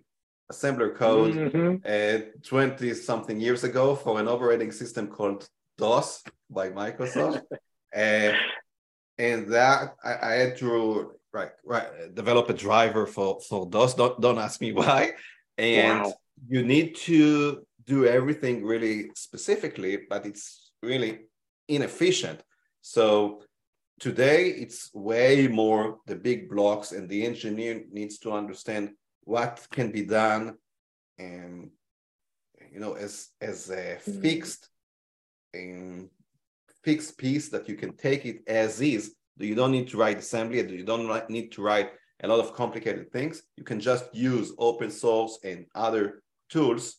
assembler 0.51 0.95
code, 0.95 1.35
mm-hmm. 1.35 1.75
uh, 1.85 2.31
20 2.43 2.93
something 2.95 3.39
years 3.39 3.63
ago 3.63 3.95
for 3.95 4.19
an 4.19 4.27
operating 4.27 4.71
system 4.71 5.07
called 5.07 5.47
DOS 5.77 6.23
by 6.49 6.69
Microsoft. 6.69 7.43
uh, 7.95 8.31
and 9.17 9.51
that 9.51 9.95
I, 10.03 10.15
I 10.21 10.33
had 10.33 10.57
to 10.57 11.13
right 11.33 11.51
right 11.65 12.13
develop 12.13 12.49
a 12.49 12.53
driver 12.53 13.05
for 13.05 13.39
for 13.41 13.65
DOS. 13.65 13.95
Don't 13.95 14.19
don't 14.21 14.37
ask 14.37 14.61
me 14.61 14.71
why. 14.81 15.11
And 15.57 16.03
wow. 16.03 16.13
you 16.47 16.63
need 16.63 16.95
to 16.95 17.65
do 17.85 18.05
everything 18.05 18.63
really 18.63 19.09
specifically, 19.15 19.99
but 20.09 20.25
it's 20.25 20.71
really 20.81 21.19
inefficient. 21.67 22.41
So 22.81 23.43
today 23.99 24.49
it's 24.49 24.89
way 24.93 25.47
more 25.47 25.99
the 26.07 26.15
big 26.15 26.49
blocks, 26.49 26.91
and 26.91 27.07
the 27.07 27.25
engineer 27.25 27.83
needs 27.91 28.17
to 28.19 28.31
understand 28.31 28.91
what 29.25 29.65
can 29.71 29.91
be 29.91 30.03
done, 30.03 30.57
and 31.17 31.69
you 32.71 32.79
know 32.79 32.93
as 32.93 33.29
as 33.41 33.69
a 33.69 33.97
mm-hmm. 33.97 34.21
fixed 34.21 34.69
in 35.53 36.09
fixed 36.83 37.17
piece 37.17 37.49
that 37.49 37.67
you 37.69 37.75
can 37.75 37.95
take 37.95 38.25
it 38.25 38.41
as 38.47 38.81
is 38.81 39.15
you 39.37 39.55
don't 39.55 39.71
need 39.71 39.87
to 39.89 39.97
write 39.97 40.19
assembly, 40.19 40.59
you 40.59 40.83
don't 40.83 41.29
need 41.29 41.51
to 41.51 41.61
write 41.61 41.91
a 42.23 42.27
lot 42.27 42.39
of 42.39 42.53
complicated 42.53 43.11
things. 43.11 43.43
You 43.57 43.63
can 43.63 43.79
just 43.79 44.13
use 44.13 44.53
open 44.57 44.89
source 44.89 45.39
and 45.43 45.65
other 45.75 46.23
tools 46.49 46.97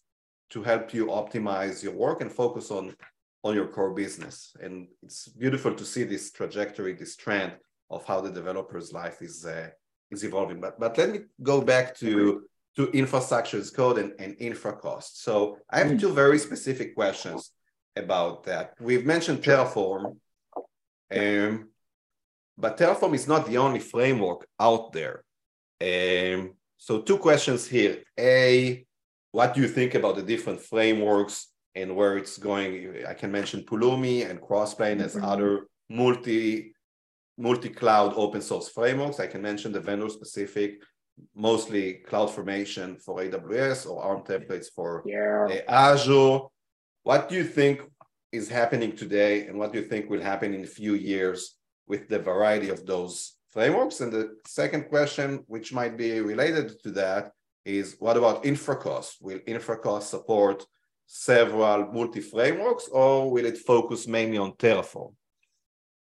to 0.50 0.62
help 0.62 0.92
you 0.92 1.06
optimize 1.06 1.82
your 1.82 1.94
work 1.94 2.20
and 2.20 2.30
focus 2.30 2.70
on, 2.70 2.94
on 3.42 3.54
your 3.54 3.68
core 3.68 3.94
business. 3.94 4.54
And 4.60 4.88
it's 5.02 5.28
beautiful 5.28 5.74
to 5.74 5.84
see 5.84 6.04
this 6.04 6.30
trajectory, 6.30 6.92
this 6.92 7.16
trend 7.16 7.52
of 7.90 8.04
how 8.04 8.20
the 8.20 8.30
developer's 8.30 8.92
life 8.92 9.22
is, 9.22 9.46
uh, 9.46 9.68
is 10.10 10.24
evolving. 10.24 10.60
But, 10.60 10.78
but 10.78 10.98
let 10.98 11.10
me 11.10 11.20
go 11.42 11.60
back 11.62 11.96
to, 11.98 12.42
to 12.76 12.90
infrastructure 12.90 13.58
as 13.58 13.70
code 13.70 13.98
and, 13.98 14.12
and 14.18 14.36
Infracost. 14.38 15.10
So 15.14 15.58
I 15.70 15.78
have 15.78 15.98
two 15.98 16.12
very 16.12 16.38
specific 16.38 16.94
questions 16.94 17.52
about 17.96 18.44
that. 18.44 18.74
We've 18.80 19.06
mentioned 19.06 19.42
Terraform. 19.42 20.16
Um, 21.14 21.68
but 22.56 22.78
Terraform 22.78 23.14
is 23.14 23.28
not 23.28 23.46
the 23.46 23.58
only 23.58 23.80
framework 23.80 24.46
out 24.58 24.92
there. 24.92 25.24
Um, 25.80 26.54
so 26.78 27.00
two 27.00 27.18
questions 27.18 27.66
here. 27.66 28.02
A, 28.18 28.84
what 29.32 29.54
do 29.54 29.60
you 29.60 29.68
think 29.68 29.94
about 29.94 30.16
the 30.16 30.22
different 30.22 30.60
frameworks 30.60 31.48
and 31.74 31.94
where 31.96 32.16
it's 32.16 32.38
going? 32.38 33.04
I 33.08 33.14
can 33.14 33.32
mention 33.32 33.64
Pulumi 33.64 34.28
and 34.28 34.40
Crossplane 34.40 35.00
as 35.00 35.14
mm-hmm. 35.14 35.24
other 35.24 35.66
multi, 35.90 36.74
multi-cloud 37.36 38.14
open 38.16 38.40
source 38.40 38.68
frameworks. 38.68 39.20
I 39.20 39.26
can 39.26 39.42
mention 39.42 39.72
the 39.72 39.80
vendor 39.80 40.08
specific, 40.08 40.80
mostly 41.34 42.02
CloudFormation 42.08 43.02
for 43.02 43.20
AWS 43.20 43.90
or 43.90 44.02
ARM 44.02 44.22
templates 44.22 44.66
for 44.74 45.02
yeah. 45.06 45.62
Azure. 45.68 46.40
What 47.04 47.28
do 47.28 47.34
you 47.34 47.44
think 47.44 47.82
is 48.32 48.48
happening 48.48 48.96
today 48.96 49.46
and 49.46 49.58
what 49.58 49.72
do 49.72 49.78
you 49.78 49.84
think 49.84 50.08
will 50.08 50.22
happen 50.22 50.54
in 50.54 50.64
a 50.64 50.74
few 50.80 50.94
years 50.94 51.56
with 51.86 52.08
the 52.08 52.18
variety 52.18 52.70
of 52.70 52.86
those 52.86 53.34
frameworks? 53.50 54.00
And 54.00 54.10
the 54.10 54.36
second 54.46 54.88
question, 54.88 55.44
which 55.46 55.70
might 55.70 55.98
be 55.98 56.20
related 56.20 56.82
to 56.82 56.90
that, 56.92 57.32
is 57.66 57.96
what 57.98 58.16
about 58.16 58.44
Infracost? 58.44 59.20
Will 59.20 59.38
Infracost 59.40 60.04
support 60.04 60.64
several 61.06 61.92
multi-frameworks 61.92 62.88
or 62.88 63.30
will 63.30 63.44
it 63.44 63.58
focus 63.58 64.08
mainly 64.08 64.38
on 64.38 64.52
Terraform? 64.52 65.12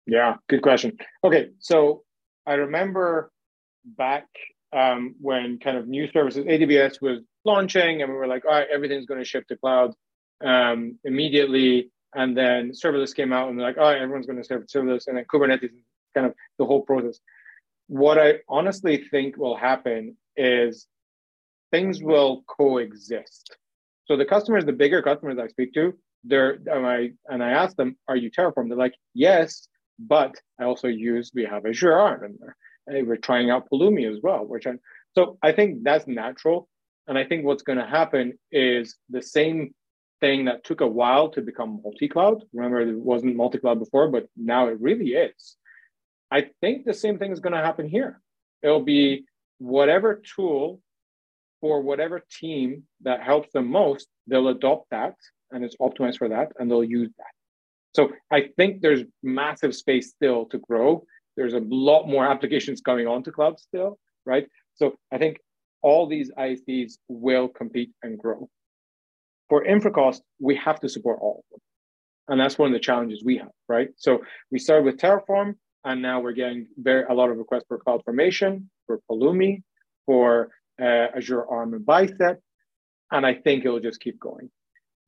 Yeah, 0.06 0.36
good 0.48 0.62
question. 0.62 1.00
Okay, 1.24 1.50
so 1.58 2.04
I 2.46 2.54
remember 2.54 3.32
back 3.86 4.28
um, 4.72 5.16
when 5.20 5.58
kind 5.58 5.78
of 5.78 5.88
new 5.88 6.12
services, 6.12 6.46
AWS 6.46 7.02
was 7.02 7.22
launching 7.44 8.04
and 8.04 8.12
we 8.12 8.18
were 8.18 8.28
like, 8.28 8.46
all 8.46 8.52
right, 8.52 8.68
everything's 8.72 9.08
going 9.08 9.20
to 9.20 9.26
shift 9.26 9.48
to 9.48 9.58
cloud 9.58 9.96
um, 10.44 10.98
immediately. 11.04 11.92
And 12.14 12.38
then 12.38 12.72
serverless 12.72 13.16
came 13.16 13.32
out 13.32 13.50
and 13.50 13.58
they're 13.58 13.68
like, 13.68 13.78
oh, 13.80 13.88
everyone's 13.88 14.26
going 14.26 14.38
to 14.42 14.44
serve 14.44 14.66
serverless. 14.68 15.08
And 15.08 15.18
then 15.18 15.26
Kubernetes, 15.34 15.72
kind 16.14 16.28
of 16.28 16.34
the 16.60 16.66
whole 16.66 16.82
process. 16.82 17.20
What 17.88 18.18
I 18.18 18.40
honestly 18.50 18.98
think 19.12 19.38
will 19.38 19.56
happen 19.56 20.18
is 20.36 20.88
things 21.72 22.02
will 22.04 22.44
coexist. 22.48 23.56
So 24.06 24.18
the 24.18 24.26
customers, 24.26 24.66
the 24.66 24.74
bigger 24.74 25.02
customers 25.02 25.38
I 25.40 25.48
speak 25.48 25.74
to, 25.74 25.94
they're 26.24 26.60
and 26.68 26.86
I 26.86 27.12
and 27.28 27.44
I 27.44 27.52
ask 27.52 27.76
them, 27.76 27.98
"Are 28.08 28.16
you 28.16 28.30
Terraform?" 28.30 28.68
They're 28.68 28.78
like, 28.78 28.96
"Yes, 29.14 29.68
but 29.98 30.36
I 30.60 30.66
also 30.66 30.88
use 30.88 31.32
we 31.34 31.46
have 31.46 31.66
Azure 31.66 31.94
Arm, 31.94 32.38
and 32.88 33.08
we're 33.08 33.18
trying 33.18 33.50
out 33.50 33.68
Pulumi 33.72 34.12
as 34.12 34.22
well." 34.22 34.46
Which 34.46 34.68
I, 34.68 34.74
so 35.16 35.38
I 35.42 35.52
think 35.52 35.84
that's 35.84 36.08
natural, 36.08 36.70
and 37.08 37.18
I 37.18 37.24
think 37.24 37.46
what's 37.46 37.64
going 37.64 37.80
to 37.80 37.88
happen 37.88 38.38
is 38.52 38.98
the 39.10 39.22
same 39.22 39.74
thing 40.22 40.46
that 40.46 40.64
took 40.64 40.82
a 40.82 40.88
while 40.88 41.30
to 41.30 41.42
become 41.42 41.82
multi-cloud. 41.84 42.44
Remember, 42.54 42.82
it 42.82 42.96
wasn't 42.96 43.36
multi-cloud 43.36 43.80
before, 43.80 44.08
but 44.10 44.28
now 44.38 44.68
it 44.68 44.80
really 44.80 45.10
is. 45.10 45.58
I 46.32 46.48
think 46.62 46.86
the 46.86 46.94
same 46.94 47.18
thing 47.20 47.32
is 47.32 47.40
going 47.40 47.54
to 47.54 47.60
happen 47.60 47.90
here. 47.90 48.22
It'll 48.64 48.84
be 48.84 49.26
whatever 49.58 50.22
tool 50.36 50.82
for 51.60 51.82
whatever 51.82 52.24
team 52.40 52.84
that 53.02 53.22
helps 53.22 53.52
them 53.54 53.68
most, 53.68 54.08
they'll 54.28 54.48
adopt 54.48 54.90
that 54.90 55.16
and 55.52 55.64
it's 55.64 55.76
optimized 55.78 56.18
for 56.18 56.30
that 56.30 56.52
and 56.58 56.70
they'll 56.70 56.84
use 56.84 57.12
that. 57.18 57.34
So 57.94 58.12
I 58.32 58.50
think 58.58 58.82
there's 58.82 59.04
massive 59.22 59.76
space 59.76 60.10
still 60.10 60.46
to 60.46 60.58
grow. 60.58 61.06
There's 61.38 61.54
a 61.54 61.62
lot 61.68 62.08
more 62.08 62.26
applications 62.26 62.82
coming 62.82 63.08
onto 63.08 63.32
cloud 63.32 63.60
still, 63.60 64.00
right? 64.26 64.48
So 64.76 64.96
I 65.12 65.18
think 65.18 65.40
all 65.82 66.08
these 66.08 66.32
ISVs 66.32 66.94
will 67.08 67.48
compete 67.48 67.92
and 68.02 68.18
grow 68.18 68.50
for 69.52 69.66
Infracost, 69.66 70.22
we 70.40 70.56
have 70.56 70.80
to 70.80 70.88
support 70.88 71.20
all 71.22 71.44
of 71.44 71.44
them. 71.52 71.60
And 72.30 72.40
that's 72.40 72.58
one 72.58 72.68
of 72.70 72.74
the 72.74 72.80
challenges 72.80 73.22
we 73.22 73.36
have, 73.36 73.52
right? 73.68 73.90
So 73.98 74.22
we 74.50 74.60
started 74.60 74.86
with 74.86 74.96
Terraform, 74.96 75.56
and 75.84 76.02
now 76.02 76.22
we're 76.22 76.32
getting 76.32 76.68
very 76.78 77.04
a 77.04 77.14
lot 77.14 77.30
of 77.30 77.38
requests 77.38 77.66
for 77.68 77.78
CloudFormation, 77.80 78.68
for 78.88 79.02
Pulumi, 79.10 79.62
for 80.06 80.52
uh, 80.82 81.18
Azure 81.18 81.46
Arm 81.46 81.74
and 81.74 81.86
Bicep, 81.86 82.40
and 83.12 83.26
I 83.26 83.34
think 83.34 83.66
it'll 83.66 83.82
just 83.82 84.00
keep 84.00 84.18
going. 84.22 84.50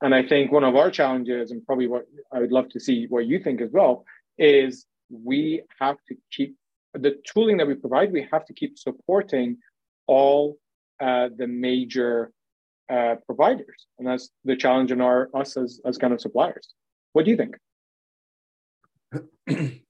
And 0.02 0.14
I 0.14 0.28
think 0.28 0.52
one 0.52 0.66
of 0.66 0.76
our 0.76 0.92
challenges, 0.92 1.52
and 1.52 1.66
probably 1.66 1.88
what 1.88 2.04
I 2.34 2.40
would 2.42 2.52
love 2.52 2.68
to 2.72 2.82
see 2.82 3.06
what 3.08 3.26
you 3.26 3.40
think 3.40 3.62
as 3.62 3.72
well, 3.72 4.04
is 4.38 4.86
we 5.10 5.62
have 5.80 5.96
to 6.10 6.16
keep 6.34 6.58
the 6.94 7.16
tooling 7.26 7.56
that 7.60 7.68
we 7.68 7.76
provide, 7.76 8.12
we 8.12 8.28
have 8.30 8.44
to 8.48 8.54
keep 8.54 8.78
supporting 8.78 9.60
all 10.06 10.58
uh, 11.02 11.30
the 11.34 11.48
major 11.48 12.34
uh, 12.92 13.16
providers, 13.26 13.88
and 13.98 14.08
that's 14.08 14.30
the 14.44 14.56
challenge 14.56 14.92
in 14.92 15.02
our 15.02 15.30
us 15.34 15.58
as 15.58 15.82
as 15.86 15.98
kind 15.98 16.14
of 16.14 16.22
suppliers. 16.22 16.74
What 17.14 17.26
do 17.26 17.32
you 17.32 17.38
think? 17.38 17.56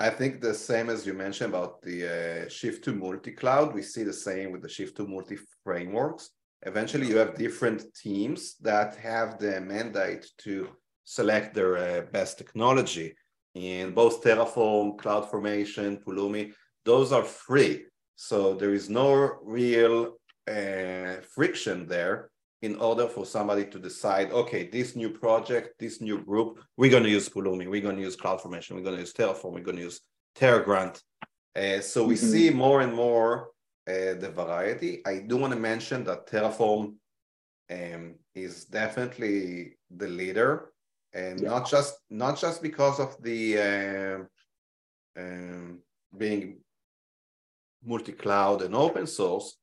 I 0.00 0.10
think 0.10 0.40
the 0.40 0.54
same 0.54 0.90
as 0.90 1.04
you 1.06 1.12
mentioned 1.12 1.52
about 1.52 1.82
the 1.82 2.44
uh, 2.44 2.48
shift 2.48 2.84
to 2.84 2.92
multi-cloud. 2.92 3.74
We 3.74 3.82
see 3.82 4.04
the 4.04 4.12
same 4.12 4.52
with 4.52 4.62
the 4.62 4.68
shift 4.68 4.96
to 4.98 5.06
multi-frameworks. 5.06 6.30
Eventually, 6.62 7.08
you 7.08 7.16
have 7.16 7.36
different 7.36 7.82
teams 7.94 8.56
that 8.60 8.96
have 8.96 9.38
the 9.38 9.60
mandate 9.60 10.30
to 10.38 10.68
select 11.04 11.54
their 11.54 11.76
uh, 11.76 12.02
best 12.12 12.38
technology. 12.38 13.14
In 13.54 13.92
both 13.92 14.22
Terraform, 14.22 14.96
CloudFormation, 14.96 16.02
Pulumi, 16.04 16.52
those 16.84 17.12
are 17.12 17.24
free. 17.24 17.86
So 18.14 18.54
there 18.54 18.74
is 18.74 18.88
no 18.88 19.38
real 19.42 20.18
uh, 20.48 20.97
friction 21.38 21.86
there 21.86 22.30
in 22.62 22.74
order 22.80 23.06
for 23.06 23.24
somebody 23.24 23.64
to 23.64 23.78
decide, 23.78 24.32
okay, 24.32 24.68
this 24.68 24.96
new 24.96 25.08
project, 25.08 25.68
this 25.78 26.00
new 26.00 26.18
group, 26.30 26.58
we're 26.76 26.90
going 26.90 27.04
to 27.04 27.16
use 27.18 27.28
Pulumi, 27.28 27.70
we're 27.70 27.86
going 27.88 28.00
to 28.00 28.02
use 28.02 28.16
CloudFormation, 28.16 28.72
we're 28.72 28.86
going 28.88 28.96
to 28.96 29.04
use 29.06 29.12
Terraform, 29.12 29.52
we're 29.52 29.68
going 29.70 29.76
to 29.76 29.84
use 29.90 30.00
Terragrunt. 30.36 31.00
Uh, 31.54 31.80
so 31.80 31.98
we 32.04 32.16
mm-hmm. 32.16 32.32
see 32.32 32.50
more 32.50 32.80
and 32.80 32.92
more 32.92 33.50
uh, 33.86 34.14
the 34.22 34.32
variety. 34.42 34.92
I 35.06 35.14
do 35.28 35.36
want 35.36 35.52
to 35.52 35.60
mention 35.60 36.02
that 36.08 36.26
Terraform 36.26 36.94
um, 37.70 38.16
is 38.34 38.64
definitely 38.64 39.76
the 40.00 40.08
leader, 40.08 40.72
and 41.12 41.38
yeah. 41.40 41.50
not 41.50 41.70
just 41.70 41.94
not 42.10 42.34
just 42.44 42.58
because 42.68 42.98
of 42.98 43.10
the 43.22 43.40
uh, 43.68 44.18
um, 45.22 45.78
being 46.16 46.58
multi-cloud 47.84 48.62
and 48.62 48.74
open 48.74 49.06
source, 49.06 49.56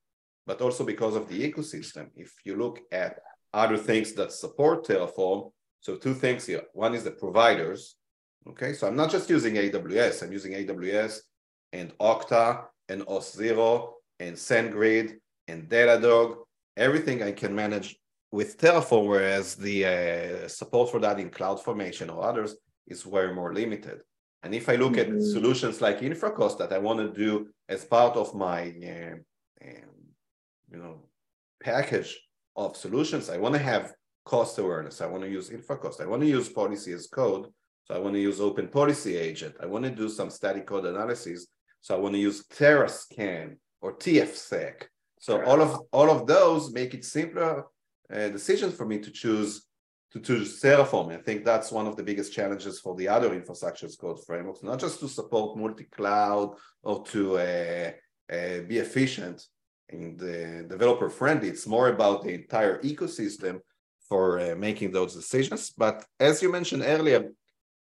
but 0.45 0.61
also 0.61 0.83
because 0.83 1.15
of 1.15 1.27
the 1.27 1.51
ecosystem. 1.51 2.09
If 2.15 2.31
you 2.43 2.55
look 2.55 2.79
at 2.91 3.19
other 3.53 3.77
things 3.77 4.13
that 4.13 4.31
support 4.31 4.85
Terraform, 4.85 5.51
so 5.79 5.95
two 5.95 6.13
things 6.13 6.45
here. 6.45 6.63
One 6.73 6.93
is 6.95 7.03
the 7.03 7.11
providers. 7.11 7.95
Okay, 8.47 8.73
so 8.73 8.87
I'm 8.87 8.95
not 8.95 9.11
just 9.11 9.29
using 9.29 9.55
AWS, 9.55 10.23
I'm 10.23 10.31
using 10.31 10.53
AWS 10.53 11.19
and 11.73 11.97
Okta 11.97 12.65
and 12.89 13.01
Auth0 13.03 13.91
and 14.19 14.35
SendGrid 14.35 15.15
and 15.47 15.67
Datadog, 15.67 16.37
everything 16.77 17.23
I 17.23 17.31
can 17.31 17.55
manage 17.55 17.97
with 18.31 18.57
Terraform, 18.57 19.07
whereas 19.07 19.55
the 19.55 19.85
uh, 19.85 20.47
support 20.47 20.91
for 20.91 20.99
that 20.99 21.19
in 21.19 21.29
CloudFormation 21.29 22.13
or 22.13 22.23
others 22.23 22.55
is 22.87 23.05
way 23.05 23.31
more 23.31 23.53
limited. 23.53 24.01
And 24.43 24.53
if 24.53 24.69
I 24.69 24.75
look 24.75 24.93
mm-hmm. 24.93 25.17
at 25.17 25.23
solutions 25.23 25.81
like 25.81 26.01
InfraCost 26.01 26.59
that 26.59 26.73
I 26.73 26.77
want 26.77 26.99
to 26.99 27.11
do 27.11 27.47
as 27.67 27.85
part 27.85 28.15
of 28.15 28.35
my 28.35 28.61
uh, 28.61 29.15
um, 29.65 29.95
you 30.71 30.77
know 30.77 31.01
package 31.61 32.17
of 32.55 32.77
solutions, 32.77 33.29
I 33.29 33.37
want 33.37 33.55
to 33.55 33.59
have 33.59 33.93
cost 34.25 34.57
awareness. 34.57 35.01
I 35.01 35.07
want 35.07 35.23
to 35.23 35.29
use 35.29 35.49
InfraCost. 35.49 36.01
I 36.01 36.05
want 36.05 36.21
to 36.21 36.27
use 36.27 36.49
policy 36.49 36.93
as 36.93 37.07
code. 37.07 37.47
So 37.85 37.95
I 37.95 37.99
want 37.99 38.15
to 38.15 38.19
use 38.19 38.41
Open 38.41 38.67
Policy 38.67 39.15
Agent. 39.15 39.55
I 39.61 39.67
want 39.67 39.85
to 39.85 39.91
do 39.91 40.09
some 40.09 40.29
static 40.29 40.65
code 40.65 40.85
analysis. 40.85 41.47
So 41.81 41.95
I 41.95 41.99
want 41.99 42.15
to 42.15 42.19
use 42.19 42.45
TerraScan 42.47 43.57
or 43.81 43.95
TFSec. 43.97 44.83
So 45.19 45.43
all 45.43 45.61
of 45.61 45.81
all 45.91 46.09
of 46.09 46.25
those 46.25 46.73
make 46.73 46.93
it 46.93 47.05
simpler 47.05 47.65
uh, 48.11 48.29
decisions 48.29 48.73
for 48.73 48.85
me 48.85 48.99
to 48.99 49.11
choose 49.11 49.65
to 50.11 50.19
choose 50.19 50.61
Terraform. 50.61 51.11
I 51.11 51.21
think 51.21 51.43
that's 51.43 51.71
one 51.71 51.87
of 51.87 51.95
the 51.95 52.03
biggest 52.03 52.33
challenges 52.33 52.79
for 52.79 52.95
the 52.95 53.07
other 53.07 53.33
infrastructure 53.33 53.85
as 53.85 53.95
code 53.97 54.23
frameworks, 54.25 54.63
not 54.63 54.79
just 54.79 54.99
to 55.01 55.09
support 55.09 55.57
multi-cloud 55.57 56.55
or 56.83 57.03
to 57.07 57.37
uh, 57.37 57.91
uh, 58.31 58.61
be 58.61 58.77
efficient 58.77 59.45
and 59.89 60.21
uh, 60.21 60.63
developer 60.67 61.09
friendly. 61.09 61.49
It's 61.49 61.67
more 61.67 61.89
about 61.89 62.23
the 62.23 62.33
entire 62.33 62.81
ecosystem 62.81 63.59
for 64.07 64.39
uh, 64.39 64.55
making 64.55 64.91
those 64.91 65.15
decisions. 65.15 65.71
But 65.71 66.05
as 66.19 66.41
you 66.41 66.51
mentioned 66.51 66.83
earlier, 66.85 67.31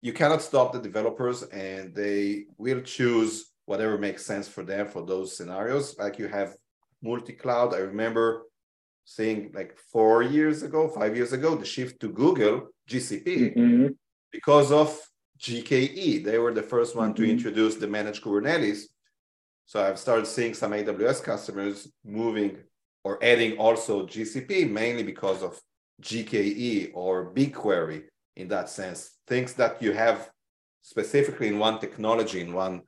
you 0.02 0.14
cannot 0.14 0.42
stop 0.42 0.72
the 0.72 0.80
developers 0.80 1.44
and 1.44 1.94
they 1.94 2.46
will 2.58 2.82
choose 2.82 3.52
whatever 3.66 3.98
makes 3.98 4.26
sense 4.26 4.48
for 4.48 4.64
them 4.64 4.88
for 4.88 5.06
those 5.06 5.36
scenarios. 5.36 5.98
Like 5.98 6.20
you 6.20 6.28
have 6.28 6.56
multi-cloud. 7.02 7.74
I 7.74 7.80
remember 7.80 8.44
seeing 9.06 9.52
like 9.54 9.78
four 9.92 10.24
years 10.24 10.64
ago, 10.64 10.88
five 10.88 11.16
years 11.16 11.34
ago, 11.34 11.56
the 11.56 11.66
shift 11.66 12.00
to 12.02 12.10
Google 12.10 12.68
GCP 12.90 13.56
mm-hmm. 13.56 13.88
because 14.32 14.72
of 14.72 14.98
GKE. 15.40 16.24
They 16.24 16.38
were 16.38 16.54
the 16.54 16.64
first 16.64 16.96
one 16.96 17.14
mm-hmm. 17.14 17.24
to 17.24 17.30
introduce 17.30 17.76
the 17.76 17.88
managed 17.88 18.24
Kubernetes. 18.24 18.84
So 19.68 19.84
I've 19.84 20.00
started 20.00 20.26
seeing 20.26 20.54
some 20.54 20.72
AWS 20.72 21.22
customers 21.22 21.90
moving 22.06 22.58
or 23.04 23.22
adding 23.22 23.58
also 23.58 24.08
GCP 24.08 24.70
mainly 24.72 25.04
because 25.04 25.44
of 25.44 25.60
GKE 26.02 26.92
or 26.94 27.34
BigQuery 27.34 28.04
in 28.38 28.48
that 28.48 28.70
sense. 28.70 29.18
Things 29.28 29.54
that 29.56 29.82
you 29.82 29.92
have 29.92 30.30
specifically 30.82 31.50
in 31.50 31.60
one 31.60 31.80
technology, 31.80 32.40
in 32.40 32.54
one 32.54 32.82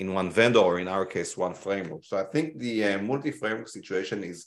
in 0.00 0.12
one 0.12 0.30
vendor, 0.30 0.60
or 0.60 0.80
in 0.80 0.88
our 0.88 1.06
case, 1.06 1.36
one 1.36 1.54
framework. 1.54 2.04
So 2.04 2.16
I 2.16 2.24
think 2.24 2.58
the 2.58 2.84
uh, 2.84 2.98
multi-framework 2.98 3.68
situation 3.68 4.24
is 4.24 4.46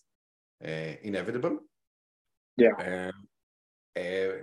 uh, 0.66 0.94
inevitable. 1.04 1.60
Yeah. 2.58 2.76
Um, 2.88 3.14
uh, 3.96 4.34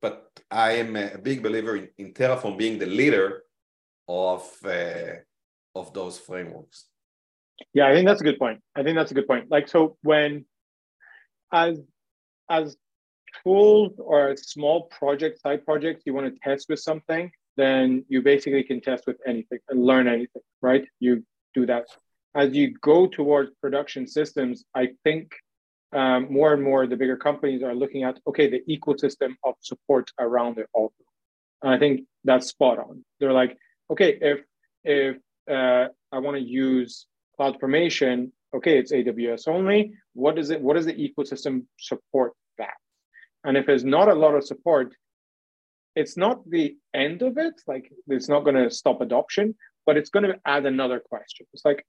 but 0.00 0.28
I 0.50 0.72
am 0.72 0.94
a 0.94 1.18
big 1.18 1.42
believer 1.42 1.76
in, 1.76 1.88
in 1.98 2.14
Terraform 2.14 2.56
being 2.56 2.78
the 2.78 2.86
leader 2.86 3.42
of 4.06 4.42
uh, 4.64 5.14
of 5.74 5.92
those 5.92 6.18
frameworks. 6.18 6.86
Yeah, 7.72 7.86
I 7.86 7.94
think 7.94 8.06
that's 8.06 8.20
a 8.20 8.24
good 8.24 8.38
point. 8.38 8.60
I 8.74 8.82
think 8.82 8.96
that's 8.96 9.10
a 9.10 9.14
good 9.14 9.26
point. 9.26 9.50
Like, 9.50 9.68
so 9.68 9.96
when 10.02 10.44
as 11.52 11.80
as 12.50 12.76
tools 13.42 13.92
or 13.98 14.36
small 14.36 14.82
project 14.98 15.40
side 15.40 15.64
projects 15.64 16.02
you 16.06 16.14
want 16.14 16.32
to 16.32 16.40
test 16.40 16.66
with 16.68 16.80
something, 16.80 17.30
then 17.56 18.04
you 18.08 18.22
basically 18.22 18.62
can 18.62 18.80
test 18.80 19.06
with 19.06 19.16
anything 19.26 19.58
and 19.68 19.84
learn 19.84 20.08
anything, 20.08 20.42
right? 20.60 20.84
You 21.00 21.24
do 21.54 21.66
that 21.66 21.86
as 22.34 22.54
you 22.54 22.74
go 22.80 23.06
towards 23.06 23.50
production 23.60 24.06
systems, 24.06 24.64
I 24.74 24.90
think 25.04 25.32
um, 25.92 26.32
more 26.32 26.52
and 26.52 26.62
more 26.62 26.86
the 26.86 26.96
bigger 26.96 27.16
companies 27.16 27.62
are 27.62 27.74
looking 27.74 28.02
at 28.02 28.18
okay 28.26 28.50
the 28.50 28.62
ecosystem 28.68 29.36
of 29.44 29.54
support 29.60 30.10
around 30.18 30.58
it 30.58 30.66
also. 30.74 31.04
And 31.62 31.72
I 31.72 31.78
think 31.78 32.02
that's 32.24 32.48
spot 32.48 32.78
on. 32.78 33.04
They're 33.20 33.32
like, 33.32 33.56
okay, 33.90 34.18
if 34.20 34.40
if 34.82 35.16
uh, 35.50 35.86
I 36.12 36.18
want 36.18 36.36
to 36.36 36.42
use 36.42 37.06
CloudFormation, 37.38 38.30
okay, 38.54 38.78
it's 38.78 38.92
AWS 38.92 39.48
only. 39.48 39.92
What 40.14 40.38
is 40.38 40.50
it? 40.50 40.60
What 40.60 40.76
does 40.76 40.86
the 40.86 40.94
ecosystem 40.94 41.64
support 41.78 42.32
that? 42.58 42.74
And 43.44 43.56
if 43.56 43.66
there's 43.66 43.84
not 43.84 44.08
a 44.08 44.14
lot 44.14 44.34
of 44.34 44.44
support, 44.44 44.94
it's 45.96 46.16
not 46.16 46.48
the 46.48 46.76
end 46.92 47.22
of 47.22 47.38
it. 47.38 47.54
Like 47.66 47.90
it's 48.08 48.28
not 48.28 48.44
going 48.44 48.56
to 48.56 48.70
stop 48.70 49.00
adoption, 49.00 49.54
but 49.86 49.96
it's 49.96 50.10
going 50.10 50.24
to 50.24 50.38
add 50.46 50.66
another 50.66 51.00
question. 51.00 51.46
It's 51.52 51.64
like, 51.64 51.84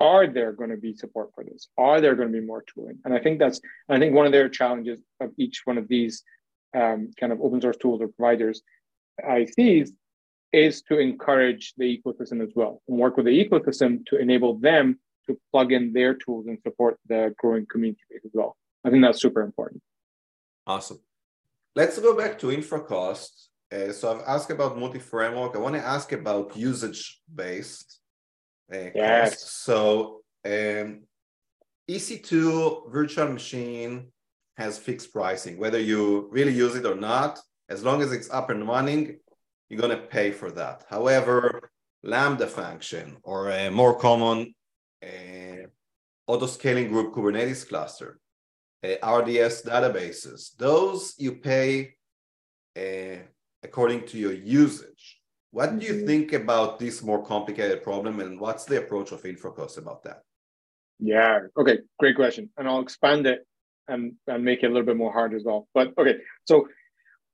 are 0.00 0.28
there 0.28 0.52
going 0.52 0.70
to 0.70 0.76
be 0.76 0.94
support 0.94 1.30
for 1.34 1.42
this? 1.42 1.68
Are 1.76 2.00
there 2.00 2.14
going 2.14 2.32
to 2.32 2.40
be 2.40 2.46
more 2.46 2.62
tooling? 2.62 2.98
And 3.04 3.12
I 3.12 3.18
think 3.18 3.38
that's, 3.40 3.60
I 3.88 3.98
think 3.98 4.14
one 4.14 4.26
of 4.26 4.32
their 4.32 4.48
challenges 4.48 5.00
of 5.20 5.30
each 5.38 5.62
one 5.64 5.76
of 5.76 5.88
these 5.88 6.22
um, 6.76 7.10
kind 7.18 7.32
of 7.32 7.40
open 7.40 7.60
source 7.60 7.76
tools 7.78 8.00
or 8.00 8.08
providers 8.08 8.62
ICs 9.20 9.90
is 10.52 10.82
to 10.82 10.98
encourage 10.98 11.74
the 11.76 11.84
ecosystem 11.98 12.42
as 12.42 12.50
well 12.54 12.82
and 12.88 12.98
work 12.98 13.16
with 13.16 13.26
the 13.26 13.44
ecosystem 13.44 14.04
to 14.06 14.16
enable 14.16 14.58
them 14.58 14.98
to 15.26 15.38
plug 15.52 15.72
in 15.72 15.92
their 15.92 16.14
tools 16.14 16.46
and 16.46 16.58
support 16.62 16.98
the 17.08 17.34
growing 17.38 17.66
community 17.66 18.00
as 18.24 18.30
well. 18.32 18.56
I 18.84 18.90
think 18.90 19.02
that's 19.02 19.20
super 19.20 19.42
important. 19.42 19.82
Awesome. 20.66 21.00
Let's 21.76 21.98
go 21.98 22.16
back 22.16 22.38
to 22.40 22.46
InfraCost. 22.46 23.48
Uh, 23.70 23.92
so 23.92 24.12
I've 24.12 24.24
asked 24.26 24.50
about 24.50 24.78
multi-framework. 24.78 25.54
I 25.54 25.58
want 25.58 25.74
to 25.74 25.84
ask 25.84 26.12
about 26.12 26.56
usage-based 26.56 28.00
uh, 28.72 28.90
yes. 28.94 29.30
Cost. 29.30 29.64
So 29.64 30.20
um, 30.46 31.02
EC2 31.88 32.90
virtual 32.90 33.28
machine 33.28 34.08
has 34.56 34.78
fixed 34.78 35.12
pricing, 35.12 35.58
whether 35.58 35.78
you 35.78 36.28
really 36.30 36.52
use 36.52 36.74
it 36.74 36.86
or 36.86 36.96
not. 36.96 37.38
As 37.68 37.84
long 37.84 38.00
as 38.00 38.12
it's 38.12 38.30
up 38.30 38.48
and 38.48 38.66
running, 38.66 39.18
you're 39.68 39.80
going 39.80 39.96
to 39.96 40.06
pay 40.06 40.30
for 40.30 40.50
that. 40.52 40.84
However, 40.88 41.70
Lambda 42.02 42.46
function 42.46 43.16
or 43.22 43.50
a 43.50 43.70
more 43.70 43.98
common 43.98 44.54
uh, 45.02 45.66
auto-scaling 46.26 46.88
group 46.88 47.14
Kubernetes 47.14 47.68
cluster, 47.68 48.18
uh, 48.84 49.16
RDS 49.18 49.62
databases, 49.62 50.56
those 50.56 51.14
you 51.18 51.32
pay 51.32 51.94
uh, 52.76 53.18
according 53.62 54.06
to 54.06 54.18
your 54.18 54.32
usage. 54.32 55.20
What 55.50 55.78
do 55.78 55.86
you 55.86 55.94
mm-hmm. 55.94 56.06
think 56.06 56.32
about 56.32 56.78
this 56.78 57.02
more 57.02 57.24
complicated 57.24 57.82
problem 57.82 58.20
and 58.20 58.38
what's 58.38 58.64
the 58.64 58.78
approach 58.78 59.12
of 59.12 59.22
InfraCost 59.22 59.78
about 59.78 60.02
that? 60.04 60.22
Yeah, 61.00 61.40
okay, 61.56 61.78
great 61.98 62.16
question. 62.16 62.50
And 62.56 62.68
I'll 62.68 62.80
expand 62.80 63.26
it 63.26 63.46
and, 63.88 64.14
and 64.26 64.44
make 64.44 64.62
it 64.62 64.66
a 64.66 64.68
little 64.68 64.84
bit 64.86 64.96
more 64.96 65.12
hard 65.12 65.34
as 65.34 65.44
well. 65.44 65.68
But 65.74 65.94
okay, 65.98 66.16
so 66.44 66.68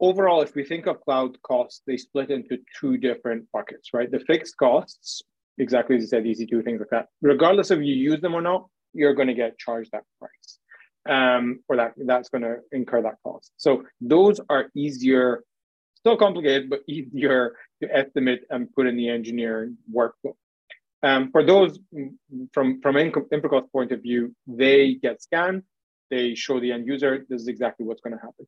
overall, 0.00 0.42
if 0.42 0.54
we 0.54 0.64
think 0.64 0.86
of 0.86 1.00
cloud 1.00 1.40
costs, 1.42 1.82
they 1.86 1.96
split 1.96 2.30
into 2.30 2.58
two 2.78 2.96
different 2.96 3.46
buckets, 3.52 3.94
right? 3.94 4.10
The 4.10 4.20
fixed 4.20 4.56
costs 4.56 5.22
exactly 5.58 5.96
as 5.96 6.02
you 6.02 6.08
said, 6.08 6.24
EC2, 6.24 6.64
things 6.64 6.80
like 6.80 6.90
that. 6.90 7.08
Regardless 7.22 7.70
of 7.70 7.82
you 7.82 7.94
use 7.94 8.20
them 8.20 8.34
or 8.34 8.42
not, 8.42 8.66
you're 8.92 9.14
going 9.14 9.28
to 9.28 9.34
get 9.34 9.58
charged 9.58 9.92
that 9.92 10.04
price. 10.18 10.58
Um, 11.06 11.60
or 11.68 11.76
that 11.76 11.92
that's 11.98 12.30
going 12.30 12.42
to 12.42 12.60
incur 12.72 13.02
that 13.02 13.16
cost. 13.22 13.52
So 13.58 13.84
those 14.00 14.40
are 14.48 14.70
easier, 14.74 15.44
still 15.96 16.16
complicated, 16.16 16.70
but 16.70 16.80
easier 16.88 17.56
to 17.82 17.94
estimate 17.94 18.44
and 18.48 18.72
put 18.72 18.86
in 18.86 18.96
the 18.96 19.10
engineering 19.10 19.76
workflow. 19.92 20.34
Um, 21.02 21.30
for 21.30 21.44
those 21.44 21.78
from 22.54 22.80
from 22.80 22.94
Infracost's 22.94 23.68
point 23.70 23.92
of 23.92 24.00
view, 24.00 24.34
they 24.46 24.94
get 24.94 25.20
scanned, 25.20 25.64
they 26.10 26.34
show 26.34 26.58
the 26.58 26.72
end 26.72 26.86
user 26.86 27.26
this 27.28 27.42
is 27.42 27.48
exactly 27.48 27.84
what's 27.84 28.00
going 28.00 28.16
to 28.16 28.22
happen. 28.22 28.46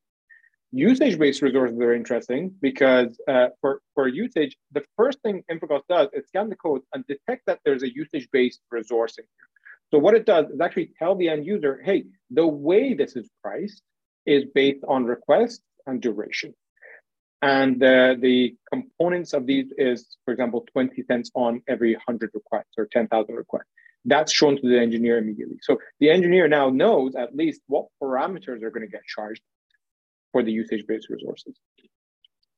Usage-based 0.77 1.41
resources 1.41 1.79
are 1.79 1.95
interesting 1.95 2.55
because 2.61 3.19
uh, 3.27 3.47
for, 3.63 3.81
for 3.95 4.09
usage, 4.09 4.59
the 4.73 4.85
first 4.95 5.19
thing 5.23 5.43
Infracost 5.51 5.85
does 5.89 6.09
is 6.13 6.29
scan 6.29 6.51
the 6.51 6.57
code 6.57 6.83
and 6.93 7.03
detect 7.07 7.47
that 7.47 7.61
there's 7.65 7.83
a 7.83 7.95
usage-based 7.95 8.61
resource 8.71 9.17
in 9.17 9.25
here. 9.25 9.49
So 9.91 9.99
what 9.99 10.15
it 10.15 10.27
does 10.27 10.51
is 10.51 10.61
actually 10.61 10.91
tell 10.99 11.15
the 11.15 11.31
end 11.31 11.47
user, 11.47 11.81
hey, 11.83 12.05
the 12.31 12.47
way 12.47 12.93
this 12.93 13.17
is 13.17 13.27
priced 13.43 13.81
is 14.27 14.45
based 14.55 14.85
on 14.87 15.07
requests 15.07 15.63
and 15.87 16.03
duration. 16.03 16.53
And 17.41 17.83
uh, 17.83 18.17
the 18.21 18.55
components 18.71 19.33
of 19.33 19.47
these 19.47 19.73
is, 19.79 20.19
for 20.27 20.33
example, 20.33 20.67
20 20.73 21.03
cents 21.05 21.31
on 21.35 21.63
every 21.69 21.95
100 21.95 22.33
requests 22.35 22.75
or 22.77 22.87
10,000 22.93 23.35
requests. 23.35 23.71
That's 24.05 24.31
shown 24.31 24.57
to 24.57 24.69
the 24.69 24.79
engineer 24.79 25.17
immediately. 25.17 25.57
So 25.63 25.79
the 26.01 26.11
engineer 26.11 26.49
now 26.49 26.69
knows 26.69 27.17
at 27.17 27.35
least 27.35 27.63
what 27.67 27.87
parameters 28.03 28.63
are 28.63 28.71
going 28.71 28.85
to 28.85 28.93
get 28.93 29.07
charged 29.07 29.41
for 30.33 30.43
the 30.43 30.53
usage-based 30.53 31.09
resources. 31.09 31.59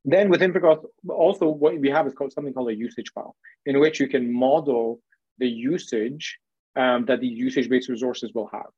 Then 0.04 0.28
with 0.30 0.40
Infracost, 0.40 0.84
also 1.08 1.48
what 1.48 1.78
we 1.78 1.90
have 1.90 2.06
is 2.06 2.14
called 2.14 2.32
something 2.32 2.54
called 2.54 2.70
a 2.70 2.74
usage 2.74 3.10
file, 3.14 3.36
in 3.66 3.78
which 3.80 4.00
you 4.00 4.08
can 4.08 4.32
model 4.32 5.00
the 5.38 5.48
usage 5.48 6.38
um, 6.76 7.04
that 7.06 7.20
these 7.20 7.36
usage-based 7.38 7.88
resources 7.88 8.32
will 8.34 8.48
have. 8.52 8.70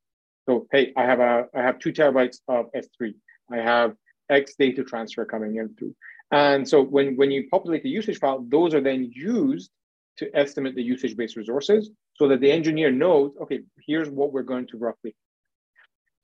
So 0.49 0.67
hey, 0.73 0.93
I 0.97 1.05
have 1.05 1.21
a 1.21 1.47
I 1.55 1.63
have 1.63 1.79
two 1.79 1.93
terabytes 1.93 2.39
of 2.49 2.67
S3. 2.73 3.15
I 3.53 3.59
have 3.59 3.95
X 4.31 4.55
data 4.59 4.83
transfer 4.83 5.25
coming 5.25 5.57
in 5.57 5.75
through. 5.77 5.95
And 6.33 6.69
so 6.69 6.83
when, 6.83 7.17
when 7.17 7.31
you 7.31 7.49
populate 7.51 7.83
the 7.83 7.89
usage 7.89 8.19
file, 8.19 8.45
those 8.49 8.73
are 8.75 8.81
then 8.81 9.11
used 9.13 9.71
to 10.19 10.31
estimate 10.35 10.77
the 10.77 10.83
usage-based 10.83 11.37
resources 11.37 11.91
so 12.15 12.29
that 12.29 12.41
the 12.41 12.51
engineer 12.51 12.91
knows, 12.91 13.33
okay, 13.43 13.61
here's 13.87 14.09
what 14.09 14.33
we're 14.33 14.43
going 14.43 14.67
to 14.69 14.79
roughly. 14.79 15.15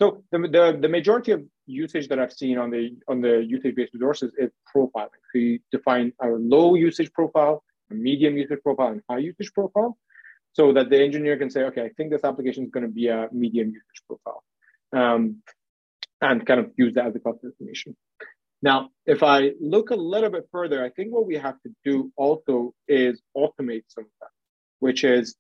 So 0.00 0.22
the, 0.31 0.38
the, 0.38 0.79
the 0.81 0.88
majority 0.88 1.33
of 1.33 1.44
usage 1.66 2.09
that 2.09 2.18
I've 2.18 2.33
seen 2.33 2.59
on 2.59 2.70
the 2.70 2.96
on 3.09 3.20
the 3.20 3.44
usage-based 3.44 3.92
resources 3.94 4.33
is 4.38 4.50
profiling. 4.74 5.22
So 5.33 5.38
you 5.38 5.59
define 5.70 6.12
a 6.22 6.29
low 6.29 6.74
usage 6.74 7.12
profile, 7.12 7.62
a 7.90 7.94
medium 7.94 8.37
usage 8.37 8.61
profile, 8.62 8.88
and 8.88 9.02
high 9.09 9.18
usage 9.18 9.52
profile, 9.52 9.98
so 10.52 10.72
that 10.72 10.90
the 10.90 11.02
engineer 11.02 11.37
can 11.37 11.50
say, 11.50 11.64
okay, 11.64 11.83
I 11.83 11.90
think 11.96 12.11
this 12.11 12.24
application 12.24 12.64
is 12.64 12.70
going 12.70 12.87
to 12.87 12.92
be 12.92 13.09
a 13.09 13.29
medium 13.33 13.68
usage 13.68 14.02
profile. 14.09 14.42
Um, 14.92 15.42
and 16.20 16.46
kind 16.46 16.61
of 16.61 16.70
use 16.76 16.94
that 16.94 17.07
as 17.07 17.14
a 17.14 17.20
cost 17.20 17.40
estimation. 17.46 17.94
Now, 18.62 18.88
if 19.05 19.22
I 19.22 19.52
look 19.61 19.90
a 19.90 19.96
little 19.96 20.31
bit 20.31 20.48
further, 20.50 20.83
I 20.83 20.90
think 20.90 21.12
what 21.12 21.26
we 21.26 21.37
have 21.37 21.61
to 21.62 21.70
do 21.85 22.11
also 22.16 22.72
is 22.88 23.20
automate 23.37 23.85
some 23.88 24.05
of 24.05 24.11
that, 24.20 24.31
which 24.79 25.05
is 25.05 25.37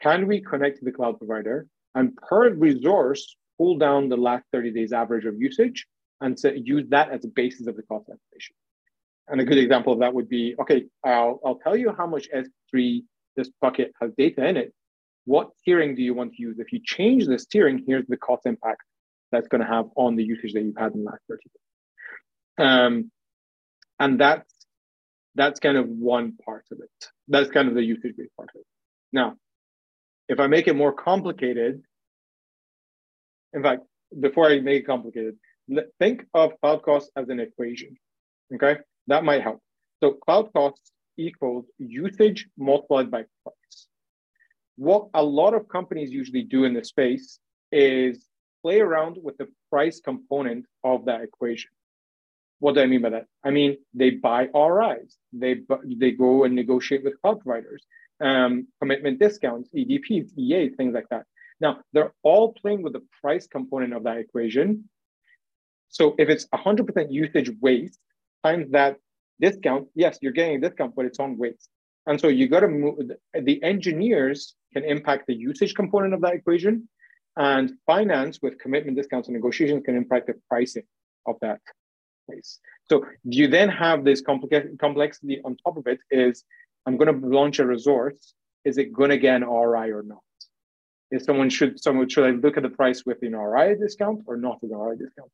can 0.00 0.26
we 0.26 0.40
connect 0.40 0.78
to 0.78 0.84
the 0.84 0.92
cloud 0.92 1.18
provider 1.18 1.66
and 1.94 2.16
per 2.16 2.54
resource 2.54 3.36
pull 3.60 3.76
down 3.76 4.08
the 4.08 4.16
last 4.16 4.44
30 4.52 4.70
days 4.70 4.92
average 4.92 5.26
of 5.26 5.38
usage 5.38 5.86
and 6.22 6.38
use 6.64 6.86
that 6.88 7.10
as 7.10 7.24
a 7.26 7.28
basis 7.28 7.66
of 7.66 7.76
the 7.76 7.82
cost 7.82 8.04
estimation. 8.04 8.56
And 9.28 9.38
a 9.38 9.44
good 9.44 9.58
example 9.58 9.92
of 9.92 9.98
that 9.98 10.14
would 10.14 10.30
be, 10.30 10.54
okay, 10.62 10.86
I'll, 11.04 11.40
I'll 11.44 11.56
tell 11.56 11.76
you 11.76 11.92
how 11.96 12.06
much 12.06 12.26
S3 12.34 13.02
this 13.36 13.50
bucket 13.60 13.92
has 14.00 14.12
data 14.16 14.46
in 14.46 14.56
it. 14.56 14.72
What 15.26 15.50
tiering 15.66 15.94
do 15.94 16.02
you 16.02 16.14
want 16.14 16.32
to 16.34 16.42
use? 16.42 16.58
If 16.58 16.72
you 16.72 16.80
change 16.82 17.26
this 17.26 17.46
tiering, 17.46 17.84
here's 17.86 18.06
the 18.08 18.16
cost 18.16 18.46
impact 18.46 18.80
that's 19.30 19.48
going 19.48 19.60
to 19.60 19.66
have 19.66 19.86
on 19.94 20.16
the 20.16 20.24
usage 20.24 20.54
that 20.54 20.62
you've 20.62 20.76
had 20.78 20.94
in 20.94 21.04
the 21.04 21.10
last 21.10 21.22
30 21.28 21.40
days. 21.44 22.66
Um, 22.66 23.10
and 23.98 24.18
that's 24.18 24.50
that's 25.36 25.60
kind 25.60 25.76
of 25.76 25.86
one 25.86 26.36
part 26.44 26.64
of 26.72 26.78
it. 26.80 27.06
That's 27.28 27.50
kind 27.50 27.68
of 27.68 27.74
the 27.74 27.84
usage-based 27.84 28.36
part 28.36 28.48
of 28.54 28.60
it. 28.60 28.66
Now, 29.12 29.36
if 30.28 30.40
I 30.40 30.48
make 30.48 30.66
it 30.66 30.74
more 30.74 30.92
complicated, 30.92 31.82
in 33.52 33.62
fact, 33.62 33.82
before 34.18 34.50
I 34.50 34.60
make 34.60 34.82
it 34.82 34.86
complicated, 34.86 35.36
think 35.98 36.24
of 36.34 36.52
cloud 36.60 36.82
costs 36.82 37.10
as 37.16 37.28
an 37.28 37.40
equation. 37.40 37.96
Okay, 38.54 38.78
that 39.06 39.24
might 39.24 39.42
help. 39.42 39.60
So 40.02 40.12
cloud 40.12 40.52
costs 40.52 40.92
equals 41.16 41.66
usage 41.78 42.48
multiplied 42.58 43.10
by 43.10 43.24
price. 43.44 43.86
What 44.76 45.08
a 45.14 45.22
lot 45.22 45.54
of 45.54 45.68
companies 45.68 46.10
usually 46.10 46.42
do 46.42 46.64
in 46.64 46.74
this 46.74 46.88
space 46.88 47.38
is 47.70 48.26
play 48.62 48.80
around 48.80 49.18
with 49.22 49.36
the 49.38 49.48
price 49.70 50.00
component 50.00 50.66
of 50.82 51.04
that 51.04 51.22
equation. 51.22 51.70
What 52.58 52.74
do 52.74 52.82
I 52.82 52.86
mean 52.86 53.02
by 53.02 53.10
that? 53.10 53.26
I 53.44 53.50
mean, 53.50 53.78
they 53.94 54.10
buy 54.10 54.48
RIs, 54.54 55.16
they, 55.32 55.60
they 55.96 56.12
go 56.12 56.44
and 56.44 56.54
negotiate 56.54 57.04
with 57.04 57.20
cloud 57.22 57.40
providers, 57.40 57.84
um, 58.20 58.68
commitment 58.80 59.18
discounts, 59.18 59.70
EDPs, 59.74 60.36
EAs, 60.36 60.74
things 60.76 60.94
like 60.94 61.08
that. 61.10 61.24
Now, 61.60 61.80
they're 61.92 62.12
all 62.22 62.52
playing 62.54 62.82
with 62.82 62.94
the 62.94 63.02
price 63.20 63.46
component 63.46 63.92
of 63.92 64.04
that 64.04 64.18
equation. 64.18 64.88
So 65.88 66.14
if 66.18 66.28
it's 66.28 66.46
100% 66.54 67.12
usage 67.12 67.50
waste 67.60 67.98
times 68.44 68.70
that 68.70 68.96
discount, 69.40 69.88
yes, 69.94 70.18
you're 70.22 70.32
getting 70.32 70.56
a 70.56 70.60
discount, 70.60 70.94
but 70.96 71.04
it's 71.04 71.20
on 71.20 71.36
waste. 71.36 71.68
And 72.06 72.20
so 72.20 72.28
you 72.28 72.48
got 72.48 72.60
to 72.60 72.68
move, 72.68 73.10
the 73.34 73.62
engineers 73.62 74.54
can 74.72 74.84
impact 74.84 75.26
the 75.26 75.34
usage 75.34 75.74
component 75.74 76.14
of 76.14 76.20
that 76.22 76.34
equation 76.34 76.88
and 77.36 77.72
finance 77.86 78.38
with 78.42 78.58
commitment 78.58 78.96
discounts 78.96 79.28
and 79.28 79.34
negotiations 79.34 79.82
can 79.84 79.96
impact 79.96 80.28
the 80.28 80.34
pricing 80.48 80.84
of 81.26 81.36
that 81.40 81.60
place. 82.26 82.58
So 82.88 83.04
you 83.24 83.48
then 83.48 83.68
have 83.68 84.04
this 84.04 84.20
complexity 84.20 85.40
on 85.44 85.56
top 85.64 85.76
of 85.76 85.86
it 85.86 86.00
is 86.10 86.44
I'm 86.86 86.96
going 86.96 87.20
to 87.20 87.26
launch 87.26 87.58
a 87.58 87.66
resource. 87.66 88.34
Is 88.64 88.78
it 88.78 88.92
going 88.92 89.10
to 89.10 89.18
get 89.18 89.36
an 89.36 89.42
RI 89.42 89.90
or 89.90 90.02
not? 90.02 90.22
Is 91.10 91.24
someone 91.24 91.50
should 91.50 91.82
someone 91.82 92.08
should 92.08 92.24
I 92.24 92.30
look 92.30 92.56
at 92.56 92.62
the 92.62 92.68
price 92.68 93.04
with 93.04 93.18
an 93.22 93.34
RI 93.34 93.76
discount 93.76 94.22
or 94.26 94.36
not 94.36 94.58
an 94.62 94.70
RI 94.70 94.96
discount? 94.96 95.30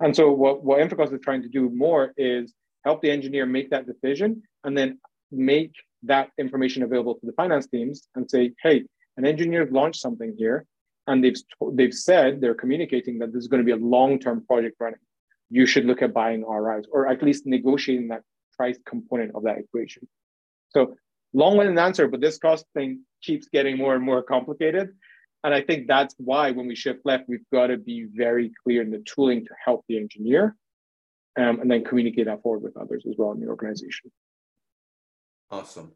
And 0.00 0.14
so 0.14 0.30
what, 0.30 0.62
what 0.62 0.80
Infracost 0.80 1.12
is 1.12 1.20
trying 1.22 1.42
to 1.42 1.48
do 1.48 1.70
more 1.70 2.12
is 2.16 2.54
help 2.84 3.02
the 3.02 3.10
engineer 3.10 3.46
make 3.46 3.70
that 3.70 3.86
decision 3.86 4.42
and 4.64 4.76
then 4.76 4.98
make 5.32 5.72
that 6.02 6.30
information 6.38 6.82
available 6.82 7.14
to 7.14 7.26
the 7.26 7.32
finance 7.32 7.66
teams 7.66 8.08
and 8.14 8.30
say, 8.30 8.52
hey, 8.62 8.84
an 9.16 9.24
engineer 9.24 9.66
launched 9.70 10.00
something 10.00 10.34
here 10.38 10.66
and 11.06 11.24
they've 11.24 11.36
they've 11.72 11.94
said 11.94 12.40
they're 12.40 12.54
communicating 12.54 13.18
that 13.18 13.32
this 13.32 13.42
is 13.42 13.48
going 13.48 13.62
to 13.62 13.64
be 13.64 13.72
a 13.72 13.84
long-term 13.84 14.44
project 14.46 14.76
running. 14.78 14.98
You 15.50 15.66
should 15.66 15.84
look 15.84 16.02
at 16.02 16.12
buying 16.12 16.44
RIs 16.46 16.86
or 16.92 17.08
at 17.08 17.22
least 17.22 17.46
negotiating 17.46 18.08
that 18.08 18.22
price 18.56 18.78
component 18.86 19.34
of 19.34 19.44
that 19.44 19.58
equation. 19.58 20.06
So 20.70 20.96
long-winded 21.32 21.78
answer, 21.78 22.08
but 22.08 22.20
this 22.20 22.38
cost 22.38 22.66
thing 22.74 23.02
keeps 23.22 23.48
getting 23.48 23.78
more 23.78 23.94
and 23.94 24.04
more 24.04 24.22
complicated. 24.22 24.90
And 25.46 25.54
I 25.54 25.60
think 25.60 25.86
that's 25.86 26.16
why 26.18 26.50
when 26.50 26.66
we 26.66 26.74
shift 26.74 27.02
left, 27.04 27.28
we've 27.28 27.48
got 27.52 27.68
to 27.68 27.76
be 27.76 28.08
very 28.12 28.50
clear 28.64 28.82
in 28.82 28.90
the 28.90 28.98
tooling 28.98 29.44
to 29.44 29.54
help 29.64 29.84
the 29.88 29.96
engineer 29.96 30.56
um, 31.38 31.60
and 31.60 31.70
then 31.70 31.84
communicate 31.84 32.26
that 32.26 32.42
forward 32.42 32.64
with 32.64 32.76
others 32.76 33.04
as 33.08 33.14
well 33.16 33.30
in 33.30 33.38
the 33.38 33.46
organization. 33.46 34.10
Awesome. 35.48 35.92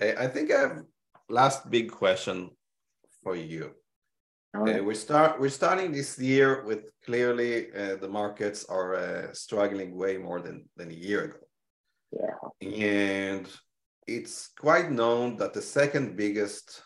I 0.00 0.26
think 0.28 0.50
I 0.50 0.60
have 0.60 0.84
last 1.28 1.68
big 1.70 1.90
question 1.90 2.48
for 3.22 3.36
you. 3.36 3.72
Uh, 4.56 4.82
we 4.82 4.94
start 4.94 5.38
we're 5.38 5.50
starting 5.50 5.92
this 5.92 6.18
year 6.18 6.64
with 6.64 6.90
clearly 7.04 7.70
uh, 7.74 7.96
the 7.96 8.08
markets 8.08 8.64
are 8.70 8.94
uh, 8.94 9.32
struggling 9.34 9.94
way 9.94 10.16
more 10.16 10.40
than 10.40 10.66
than 10.78 10.88
a 10.90 10.94
year 10.94 11.24
ago. 11.24 11.44
Yeah. 12.18 12.38
And 12.62 13.46
it's 14.06 14.48
quite 14.58 14.90
known 14.90 15.36
that 15.36 15.52
the 15.52 15.60
second 15.60 16.16
biggest 16.16 16.82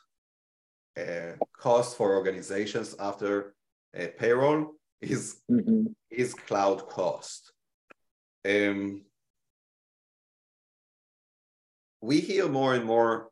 uh, 0.98 1.36
cost 1.58 1.96
for 1.96 2.14
organizations 2.14 2.94
after 2.98 3.54
uh, 3.98 4.06
payroll 4.18 4.74
is 5.00 5.40
mm-hmm. 5.50 5.86
is 6.10 6.34
cloud 6.34 6.86
cost. 6.88 7.52
Um, 8.48 9.02
we 12.00 12.20
hear 12.20 12.48
more 12.48 12.74
and 12.74 12.84
more 12.84 13.30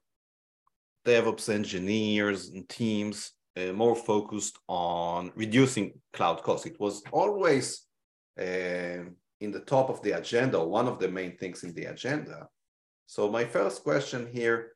DevOps 1.07 1.49
engineers 1.49 2.51
and 2.51 2.69
teams 2.69 3.33
uh, 3.57 3.73
more 3.73 3.97
focused 3.97 4.59
on 4.69 5.33
reducing 5.35 5.93
cloud 6.13 6.43
costs. 6.43 6.67
It 6.67 6.79
was 6.79 7.03
always 7.11 7.83
uh, 8.39 9.05
in 9.41 9.51
the 9.51 9.65
top 9.67 9.91
of 9.91 10.03
the 10.03 10.13
agenda, 10.13 10.63
one 10.63 10.87
of 10.87 10.99
the 10.99 11.09
main 11.09 11.37
things 11.37 11.65
in 11.65 11.75
the 11.75 11.87
agenda. 11.87 12.49
So 13.07 13.29
my 13.29 13.45
first 13.45 13.83
question 13.83 14.29
here, 14.33 14.73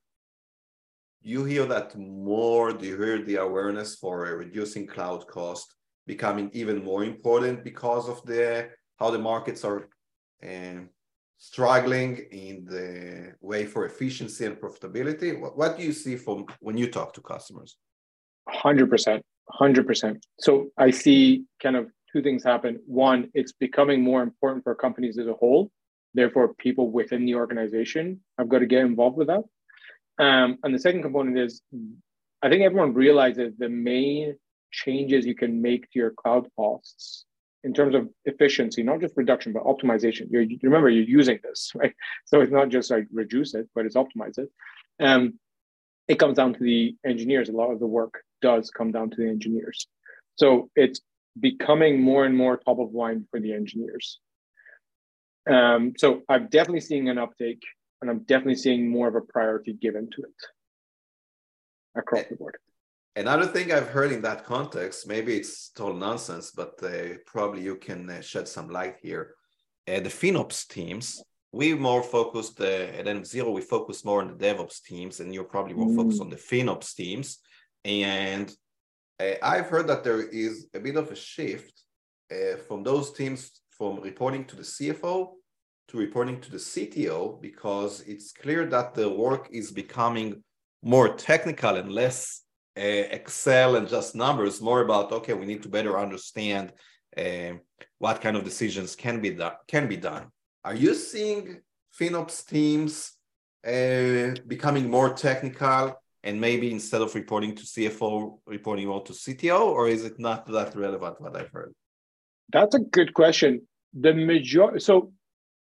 you 1.25 1.45
hear 1.45 1.65
that 1.65 1.97
more, 1.97 2.73
do 2.73 2.87
you 2.87 3.01
hear 3.01 3.23
the 3.23 3.37
awareness 3.37 3.97
for 3.97 4.19
reducing 4.37 4.87
cloud 4.87 5.27
cost 5.27 5.75
becoming 6.07 6.51
even 6.53 6.85
more 6.85 7.03
important 7.03 7.65
because 7.65 8.11
of 8.11 8.23
the 8.27 8.69
how 9.01 9.11
the 9.11 9.19
markets 9.19 9.65
are 9.65 9.89
uh, 10.47 10.81
struggling 11.39 12.19
in 12.31 12.65
the 12.67 13.33
way 13.41 13.65
for 13.65 13.87
efficiency 13.87 14.45
and 14.45 14.57
profitability? 14.57 15.41
What, 15.41 15.57
what 15.57 15.79
do 15.79 15.83
you 15.83 15.93
see 15.93 16.17
from 16.17 16.45
when 16.61 16.77
you 16.77 16.91
talk 16.91 17.15
to 17.15 17.23
customers? 17.23 17.79
100%. 18.49 19.23
100%. 19.61 20.17
So 20.41 20.69
I 20.77 20.91
see 20.91 21.45
kind 21.63 21.77
of 21.77 21.89
two 22.13 22.23
things 22.23 22.45
happen. 22.45 22.79
One, 22.87 23.31
it's 23.33 23.53
becoming 23.53 24.03
more 24.03 24.23
important 24.23 24.63
for 24.63 24.75
companies 24.75 25.19
as 25.19 25.27
a 25.27 25.33
whole. 25.33 25.71
Therefore, 26.13 26.55
people 26.55 26.91
within 26.91 27.25
the 27.25 27.35
organization 27.35 28.21
have 28.39 28.51
got 28.51 28.59
to 28.59 28.67
get 28.67 28.81
involved 28.81 29.17
with 29.17 29.29
that. 29.29 29.43
Um, 30.19 30.59
and 30.63 30.75
the 30.75 30.79
second 30.79 31.03
component 31.03 31.39
is 31.39 31.61
I 32.43 32.49
think 32.49 32.63
everyone 32.63 32.95
realizes 32.95 33.55
the 33.57 33.69
main 33.69 34.37
changes 34.71 35.25
you 35.25 35.35
can 35.35 35.63
make 35.63 35.91
to 35.91 35.99
your 35.99 36.11
cloud 36.11 36.49
costs 36.57 37.25
in 37.63 37.73
terms 37.73 37.95
of 37.95 38.09
efficiency, 38.27 38.83
not 38.83 39.01
just 39.01 39.17
reduction, 39.17 39.53
but 39.53 39.65
optimization. 39.65 40.31
You're, 40.31 40.45
remember, 40.63 40.91
you're 40.91 41.05
using 41.05 41.39
this, 41.43 41.73
right? 41.75 41.95
So 42.27 42.41
it's 42.43 42.53
not 42.53 42.69
just 42.69 42.91
like 42.91 43.07
reduce 43.13 43.55
it, 43.55 43.69
but 43.75 43.87
it's 43.87 43.97
optimize 43.97 44.39
it. 44.39 44.51
Um, 45.01 45.39
it 46.07 46.19
comes 46.19 46.37
down 46.37 46.53
to 46.53 46.61
the 46.61 46.95
engineers. 47.07 47.49
A 47.49 47.53
lot 47.53 47.71
of 47.71 47.81
the 47.81 47.87
work 47.87 48.23
does 48.43 48.71
come 48.71 48.93
down 48.93 49.09
to 49.11 49.17
the 49.17 49.29
engineers. 49.29 49.87
So 50.37 50.69
it's 50.77 51.01
becoming 51.41 52.01
more 52.01 52.27
and 52.27 52.37
more 52.37 52.59
top 52.59 52.79
of 52.79 52.93
mind 52.93 53.27
for 53.31 53.41
the 53.41 53.55
engineers. 53.55 54.19
Um, 55.51 55.95
so 55.97 56.23
I'm 56.29 56.49
definitely 56.49 56.81
seeing 56.81 57.09
an 57.09 57.19
uptake, 57.19 57.63
and 58.05 58.11
I'm 58.11 58.25
definitely 58.25 58.57
seeing 58.57 58.87
more 58.87 59.09
of 59.09 59.15
a 59.15 59.23
priority 59.23 59.73
given 59.73 60.11
to 60.11 60.23
it 60.23 60.41
across 61.97 62.25
the 62.29 62.37
board. 62.37 62.59
Another 63.17 63.47
thing 63.47 63.73
I've 63.73 63.89
heard 63.89 64.13
in 64.13 64.21
that 64.23 64.45
context, 64.45 65.09
maybe 65.09 65.37
it's 65.37 65.71
total 65.71 65.97
nonsense, 65.97 66.51
but 66.51 66.75
uh, 66.83 67.17
probably 67.25 67.63
you 67.63 67.77
can 67.77 68.11
uh, 68.11 68.21
shed 68.21 68.47
some 68.47 68.69
light 68.69 68.97
here. 69.01 69.35
Uh, 69.89 70.01
the 70.01 70.11
FinOps 70.11 70.69
teams, 70.69 71.23
we 71.51 71.73
more 71.73 72.03
focused 72.03 72.61
uh, 72.61 72.99
at 72.99 73.07
env0, 73.07 73.55
we 73.55 73.63
focus 73.63 74.05
more 74.05 74.21
on 74.21 74.29
the 74.29 74.45
DevOps 74.45 74.83
teams, 74.83 75.21
and 75.21 75.33
you're 75.33 75.45
probably 75.45 75.73
more 75.73 75.89
mm. 75.89 75.97
focused 75.97 76.21
on 76.21 76.29
the 76.29 76.37
FinOps 76.37 76.95
teams. 76.95 77.39
And 77.87 78.55
uh, 79.19 79.37
I've 79.43 79.69
heard 79.69 79.87
that 79.87 80.05
there 80.05 80.21
is 80.21 80.67
a 80.75 80.81
bit 80.81 80.97
of 80.97 81.11
a 81.11 81.17
shift 81.17 81.73
uh, 82.31 82.57
from 82.69 82.83
those 82.83 83.15
teams 83.15 83.63
from 83.71 84.01
reporting 84.01 84.45
to 84.45 84.57
the 84.57 84.63
CFO 84.63 85.37
to 85.89 85.99
reporting 85.99 86.41
to 86.41 86.51
the 86.51 86.57
CTO 86.59 87.41
because 87.41 88.01
it's 88.03 88.33
clear 88.33 88.67
that 88.67 88.95
the 88.95 89.09
work 89.09 89.49
is 89.51 89.71
becoming 89.71 90.43
more 90.83 91.15
technical 91.15 91.77
and 91.77 91.93
less 91.93 92.43
uh, 92.77 92.81
Excel 92.81 93.77
and 93.77 93.89
just 93.89 94.15
numbers, 94.15 94.61
more 94.61 94.81
about 94.83 95.13
okay, 95.13 95.35
we 95.35 95.47
need 95.47 95.63
to 95.63 95.69
better 95.69 95.99
understand 95.99 96.73
uh, 97.17 97.53
what 97.99 98.21
kind 98.21 98.37
of 98.37 98.45
decisions 98.45 98.97
can 98.97 99.21
be 99.21 99.31
done. 99.31 99.53
Can 99.69 99.89
be 99.89 99.97
done. 99.97 100.27
Are 100.65 100.75
you 100.75 100.95
seeing 100.95 101.61
FinOps 101.99 102.45
teams 102.47 103.13
uh, 103.67 104.35
becoming 104.47 104.91
more 104.91 105.13
technical 105.13 106.01
and 106.25 106.41
maybe 106.41 106.73
instead 106.73 107.03
of 107.03 107.15
reporting 107.15 107.55
to 107.55 107.63
CFO, 107.63 108.39
reporting 108.47 108.89
more 108.89 109.03
to 109.05 109.13
CTO, 109.13 109.61
or 109.61 109.89
is 109.89 110.05
it 110.05 110.19
not 110.19 110.47
that 110.47 110.75
relevant? 110.75 111.21
What 111.21 111.37
I've 111.37 111.51
heard. 111.51 111.75
That's 112.53 112.75
a 112.75 112.81
good 112.81 113.15
question. 113.15 113.67
The 113.93 114.13
major 114.13 114.81
so 114.81 115.13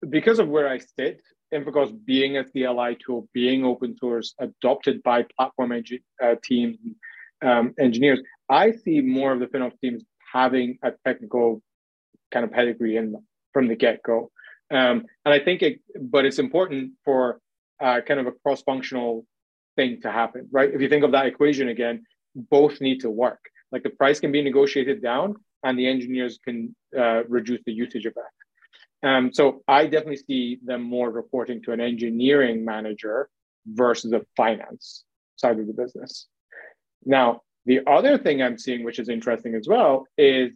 because 0.10 0.40
of 0.40 0.48
where 0.48 0.68
I 0.68 0.80
sit, 0.80 1.22
and 1.52 1.66
because 1.66 1.92
being 1.92 2.38
a 2.38 2.44
CLI 2.44 2.98
tool, 3.06 3.28
being 3.34 3.64
open 3.64 3.96
source, 3.98 4.34
adopted 4.40 5.04
by 5.04 5.26
platform 5.38 5.70
engi- 5.70 6.02
uh, 6.22 6.36
teams, 6.44 6.78
um, 7.44 7.74
engineers, 7.80 8.20
I 8.50 8.72
see 8.72 9.02
more 9.02 9.32
of 9.32 9.40
the 9.40 9.48
FinOps 9.48 9.80
teams 9.80 10.04
having 10.34 10.80
a 10.84 10.94
technical 11.06 11.62
kind 12.32 12.44
of 12.44 12.52
pedigree 12.52 12.98
in 12.98 13.12
them 13.12 13.26
from 13.54 13.68
the 13.68 13.76
get 13.76 14.02
go. 14.04 14.32
Um, 14.72 15.06
and 15.26 15.34
I 15.34 15.40
think 15.40 15.62
it, 15.62 15.82
but 16.00 16.26
it's 16.26 16.40
important 16.40 16.94
for 17.06 17.40
uh, 17.80 18.02
kind 18.02 18.20
of 18.20 18.28
a 18.28 18.32
cross 18.32 18.64
functional 18.64 19.26
thing 19.76 20.02
to 20.02 20.12
happen, 20.12 20.48
right? 20.52 20.74
If 20.74 20.82
you 20.82 20.90
think 20.90 21.04
of 21.04 21.12
that 21.12 21.28
equation 21.28 21.68
again, 21.70 22.04
both 22.36 22.82
need 22.82 23.02
to 23.02 23.10
work. 23.10 23.40
Like 23.72 23.84
the 23.84 23.92
price 23.92 24.20
can 24.20 24.32
be 24.32 24.42
negotiated 24.42 25.04
down, 25.04 25.36
and 25.64 25.78
the 25.78 25.88
engineers 25.88 26.40
can 26.44 26.76
uh, 26.98 27.24
reduce 27.28 27.62
the 27.66 27.74
usage 27.74 28.06
of 28.06 28.16
that. 28.16 28.43
Um, 29.04 29.34
so 29.34 29.64
I 29.68 29.86
definitely 29.86 30.18
see 30.18 30.60
them 30.64 30.82
more 30.82 31.10
reporting 31.10 31.62
to 31.64 31.74
an 31.74 31.82
engineering 31.82 32.64
manager 32.64 33.30
versus 33.66 34.14
a 34.14 34.22
finance 34.38 35.04
side 35.36 35.60
of 35.60 35.68
the 35.68 35.74
business. 35.74 36.28
Now, 37.06 37.42
the 37.66 37.82
other 37.88 38.18
thing 38.18 38.42
I'm 38.42 38.58
seeing, 38.58 38.84
which 38.84 39.00
is 39.00 39.10
interesting 39.10 39.56
as 39.56 39.68
well, 39.68 40.08
is 40.18 40.52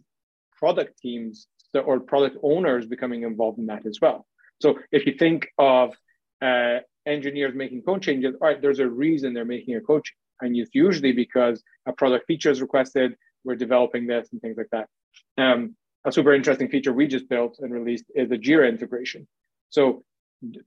product 0.58 0.98
teams 0.98 1.46
or 1.74 2.00
product 2.00 2.38
owners 2.42 2.86
becoming 2.86 3.22
involved 3.22 3.58
in 3.58 3.66
that 3.66 3.86
as 3.86 3.98
well. 4.00 4.26
So 4.60 4.78
if 4.90 5.06
you 5.06 5.14
think 5.14 5.48
of 5.58 5.94
uh, 6.42 6.78
engineers 7.06 7.54
making 7.54 7.82
code 7.82 8.02
changes, 8.02 8.34
all 8.40 8.48
right, 8.48 8.60
there's 8.60 8.78
a 8.80 8.88
reason 8.88 9.34
they're 9.34 9.44
making 9.44 9.76
a 9.76 9.80
code 9.80 10.04
change. 10.04 10.16
And 10.40 10.56
it's 10.56 10.70
usually 10.72 11.12
because 11.12 11.62
a 11.86 11.92
product 11.92 12.26
feature 12.26 12.50
is 12.50 12.60
requested, 12.60 13.14
we're 13.44 13.56
developing 13.56 14.06
this 14.06 14.28
and 14.32 14.40
things 14.40 14.56
like 14.56 14.68
that. 14.72 14.88
Um, 15.36 15.76
a 16.04 16.12
super 16.12 16.34
interesting 16.34 16.68
feature 16.68 16.92
we 16.92 17.06
just 17.06 17.28
built 17.28 17.58
and 17.60 17.72
released 17.72 18.04
is 18.14 18.28
the 18.28 18.38
Jira 18.38 18.68
integration. 18.68 19.26
So 19.70 20.04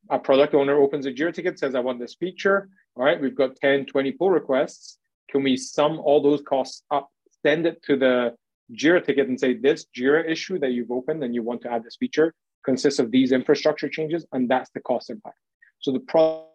a 0.10 0.20
product 0.20 0.54
owner 0.54 0.78
opens 0.78 1.06
a 1.06 1.12
Jira 1.12 1.34
ticket, 1.34 1.58
says, 1.58 1.76
I 1.76 1.80
want 1.80 2.00
this 2.00 2.16
feature. 2.16 2.70
All 2.96 3.06
right, 3.06 3.20
we've 3.20 3.36
got 3.36 3.56
10, 3.56 3.86
20 3.86 4.12
pull 4.14 4.30
requests. 4.30 4.98
Can 5.30 5.44
we 5.44 5.56
sum 5.56 6.00
all 6.00 6.22
those 6.22 6.42
costs 6.42 6.84
up, 6.92 7.10
send 7.46 7.66
it 7.66 7.82
to 7.84 7.96
the 7.96 8.36
Jira 8.74 9.04
ticket 9.04 9.28
and 9.28 9.40
say, 9.40 9.54
this 9.54 9.86
Jira 9.98 10.30
issue 10.30 10.60
that 10.60 10.72
you've 10.72 10.92
opened 10.92 11.24
and 11.24 11.34
you 11.34 11.42
want 11.42 11.62
to 11.62 11.72
add 11.72 11.84
this 11.84 11.96
feature 11.98 12.34
consists 12.66 13.00
of 13.00 13.12
these 13.12 13.32
infrastructure 13.32 13.90
changes, 13.90 14.26
and 14.34 14.50
that's 14.50 14.70
the 14.72 14.82
cost 14.82 15.10
impact. 15.10 15.38
So 15.80 15.92
the 15.92 16.00
product, 16.00 16.48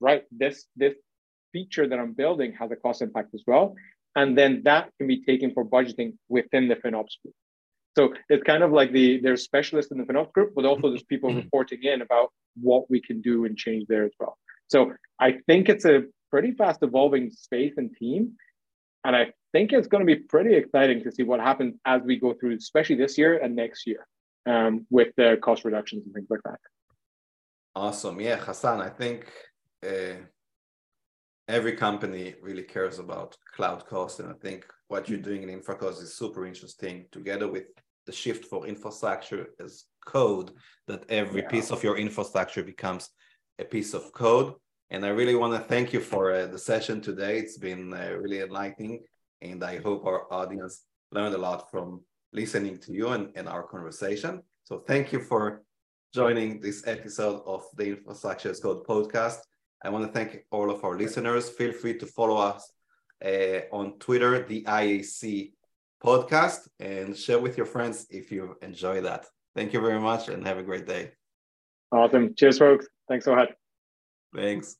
right, 0.00 0.24
this, 0.30 0.66
this 0.76 0.94
feature 1.52 1.88
that 1.88 1.98
I'm 1.98 2.12
building 2.12 2.52
has 2.58 2.70
a 2.70 2.76
cost 2.76 3.00
impact 3.00 3.34
as 3.34 3.42
well. 3.46 3.74
And 4.20 4.36
then 4.36 4.62
that 4.64 4.90
can 4.98 5.06
be 5.06 5.22
taken 5.30 5.48
for 5.54 5.64
budgeting 5.64 6.10
within 6.28 6.68
the 6.68 6.76
FinOps 6.76 7.14
group. 7.22 7.34
So 7.96 8.02
it's 8.28 8.44
kind 8.44 8.62
of 8.62 8.70
like 8.70 8.92
the 8.92 9.18
there's 9.24 9.42
specialists 9.44 9.90
in 9.92 9.98
the 9.98 10.04
FinOps 10.04 10.32
group, 10.34 10.52
but 10.54 10.66
also 10.66 10.90
there's 10.90 11.02
people 11.14 11.32
reporting 11.34 11.82
in 11.82 12.02
about 12.02 12.28
what 12.60 12.90
we 12.90 13.00
can 13.00 13.22
do 13.22 13.46
and 13.46 13.56
change 13.56 13.86
there 13.88 14.04
as 14.04 14.12
well. 14.20 14.36
So 14.68 14.92
I 15.18 15.38
think 15.46 15.70
it's 15.70 15.86
a 15.86 16.04
pretty 16.30 16.52
fast 16.52 16.80
evolving 16.82 17.30
space 17.30 17.74
and 17.78 17.88
team. 17.96 18.32
And 19.04 19.16
I 19.16 19.32
think 19.52 19.72
it's 19.72 19.88
going 19.88 20.06
to 20.06 20.14
be 20.14 20.20
pretty 20.34 20.54
exciting 20.54 21.02
to 21.04 21.10
see 21.10 21.22
what 21.22 21.40
happens 21.40 21.74
as 21.86 22.02
we 22.02 22.20
go 22.20 22.34
through, 22.34 22.54
especially 22.56 22.96
this 22.96 23.16
year 23.16 23.38
and 23.38 23.56
next 23.56 23.86
year, 23.86 24.06
um, 24.46 24.86
with 24.90 25.10
the 25.16 25.38
cost 25.42 25.64
reductions 25.64 26.04
and 26.04 26.14
things 26.14 26.28
like 26.28 26.44
that. 26.44 26.60
Awesome. 27.74 28.20
Yeah, 28.20 28.36
Hassan, 28.36 28.82
I 28.82 28.90
think 28.90 29.20
uh, 29.82 30.16
every 31.50 31.72
company 31.72 32.34
really 32.40 32.62
cares 32.62 32.98
about 32.98 33.36
cloud 33.56 33.84
cost. 33.86 34.20
And 34.20 34.30
I 34.30 34.34
think 34.34 34.64
what 34.88 35.08
you're 35.08 35.18
doing 35.18 35.42
in 35.42 35.60
InfraCost 35.60 36.02
is 36.02 36.14
super 36.14 36.46
interesting 36.46 37.06
together 37.10 37.48
with 37.50 37.64
the 38.06 38.12
shift 38.12 38.44
for 38.46 38.66
infrastructure 38.66 39.48
as 39.64 39.84
code, 40.06 40.52
that 40.86 41.04
every 41.08 41.42
yeah. 41.42 41.48
piece 41.48 41.70
of 41.70 41.82
your 41.82 41.96
infrastructure 41.98 42.62
becomes 42.62 43.10
a 43.58 43.64
piece 43.64 43.92
of 43.94 44.12
code. 44.12 44.54
And 44.90 45.04
I 45.04 45.10
really 45.10 45.34
want 45.34 45.54
to 45.54 45.68
thank 45.68 45.92
you 45.92 46.00
for 46.00 46.32
uh, 46.32 46.46
the 46.46 46.58
session 46.58 47.00
today. 47.00 47.38
It's 47.38 47.58
been 47.58 47.92
uh, 47.92 48.16
really 48.20 48.40
enlightening. 48.40 49.02
And 49.42 49.62
I 49.62 49.78
hope 49.78 50.06
our 50.06 50.32
audience 50.32 50.84
learned 51.12 51.34
a 51.34 51.38
lot 51.38 51.70
from 51.70 52.02
listening 52.32 52.78
to 52.78 52.92
you 52.92 53.08
and, 53.08 53.30
and 53.36 53.48
our 53.48 53.62
conversation. 53.62 54.42
So 54.64 54.82
thank 54.86 55.12
you 55.12 55.20
for 55.20 55.62
joining 56.14 56.60
this 56.60 56.86
episode 56.86 57.42
of 57.46 57.62
the 57.76 57.90
Infrastructure 57.90 58.50
as 58.50 58.60
Code 58.60 58.84
podcast. 58.86 59.38
I 59.82 59.88
want 59.90 60.06
to 60.06 60.12
thank 60.12 60.44
all 60.50 60.70
of 60.70 60.84
our 60.84 60.96
listeners. 60.96 61.48
Feel 61.48 61.72
free 61.72 61.96
to 61.98 62.06
follow 62.06 62.36
us 62.36 62.70
uh, 63.24 63.60
on 63.72 63.98
Twitter, 63.98 64.44
the 64.46 64.62
IAC 64.64 65.52
podcast, 66.02 66.68
and 66.78 67.16
share 67.16 67.38
with 67.38 67.56
your 67.56 67.66
friends 67.66 68.06
if 68.10 68.30
you 68.30 68.56
enjoy 68.62 69.00
that. 69.02 69.26
Thank 69.54 69.72
you 69.72 69.80
very 69.80 70.00
much 70.00 70.28
and 70.28 70.46
have 70.46 70.58
a 70.58 70.62
great 70.62 70.86
day. 70.86 71.12
Awesome. 71.92 72.34
Cheers, 72.34 72.58
folks. 72.58 72.86
Thanks 73.08 73.24
so 73.24 73.34
much. 73.34 73.50
Thanks. 74.34 74.79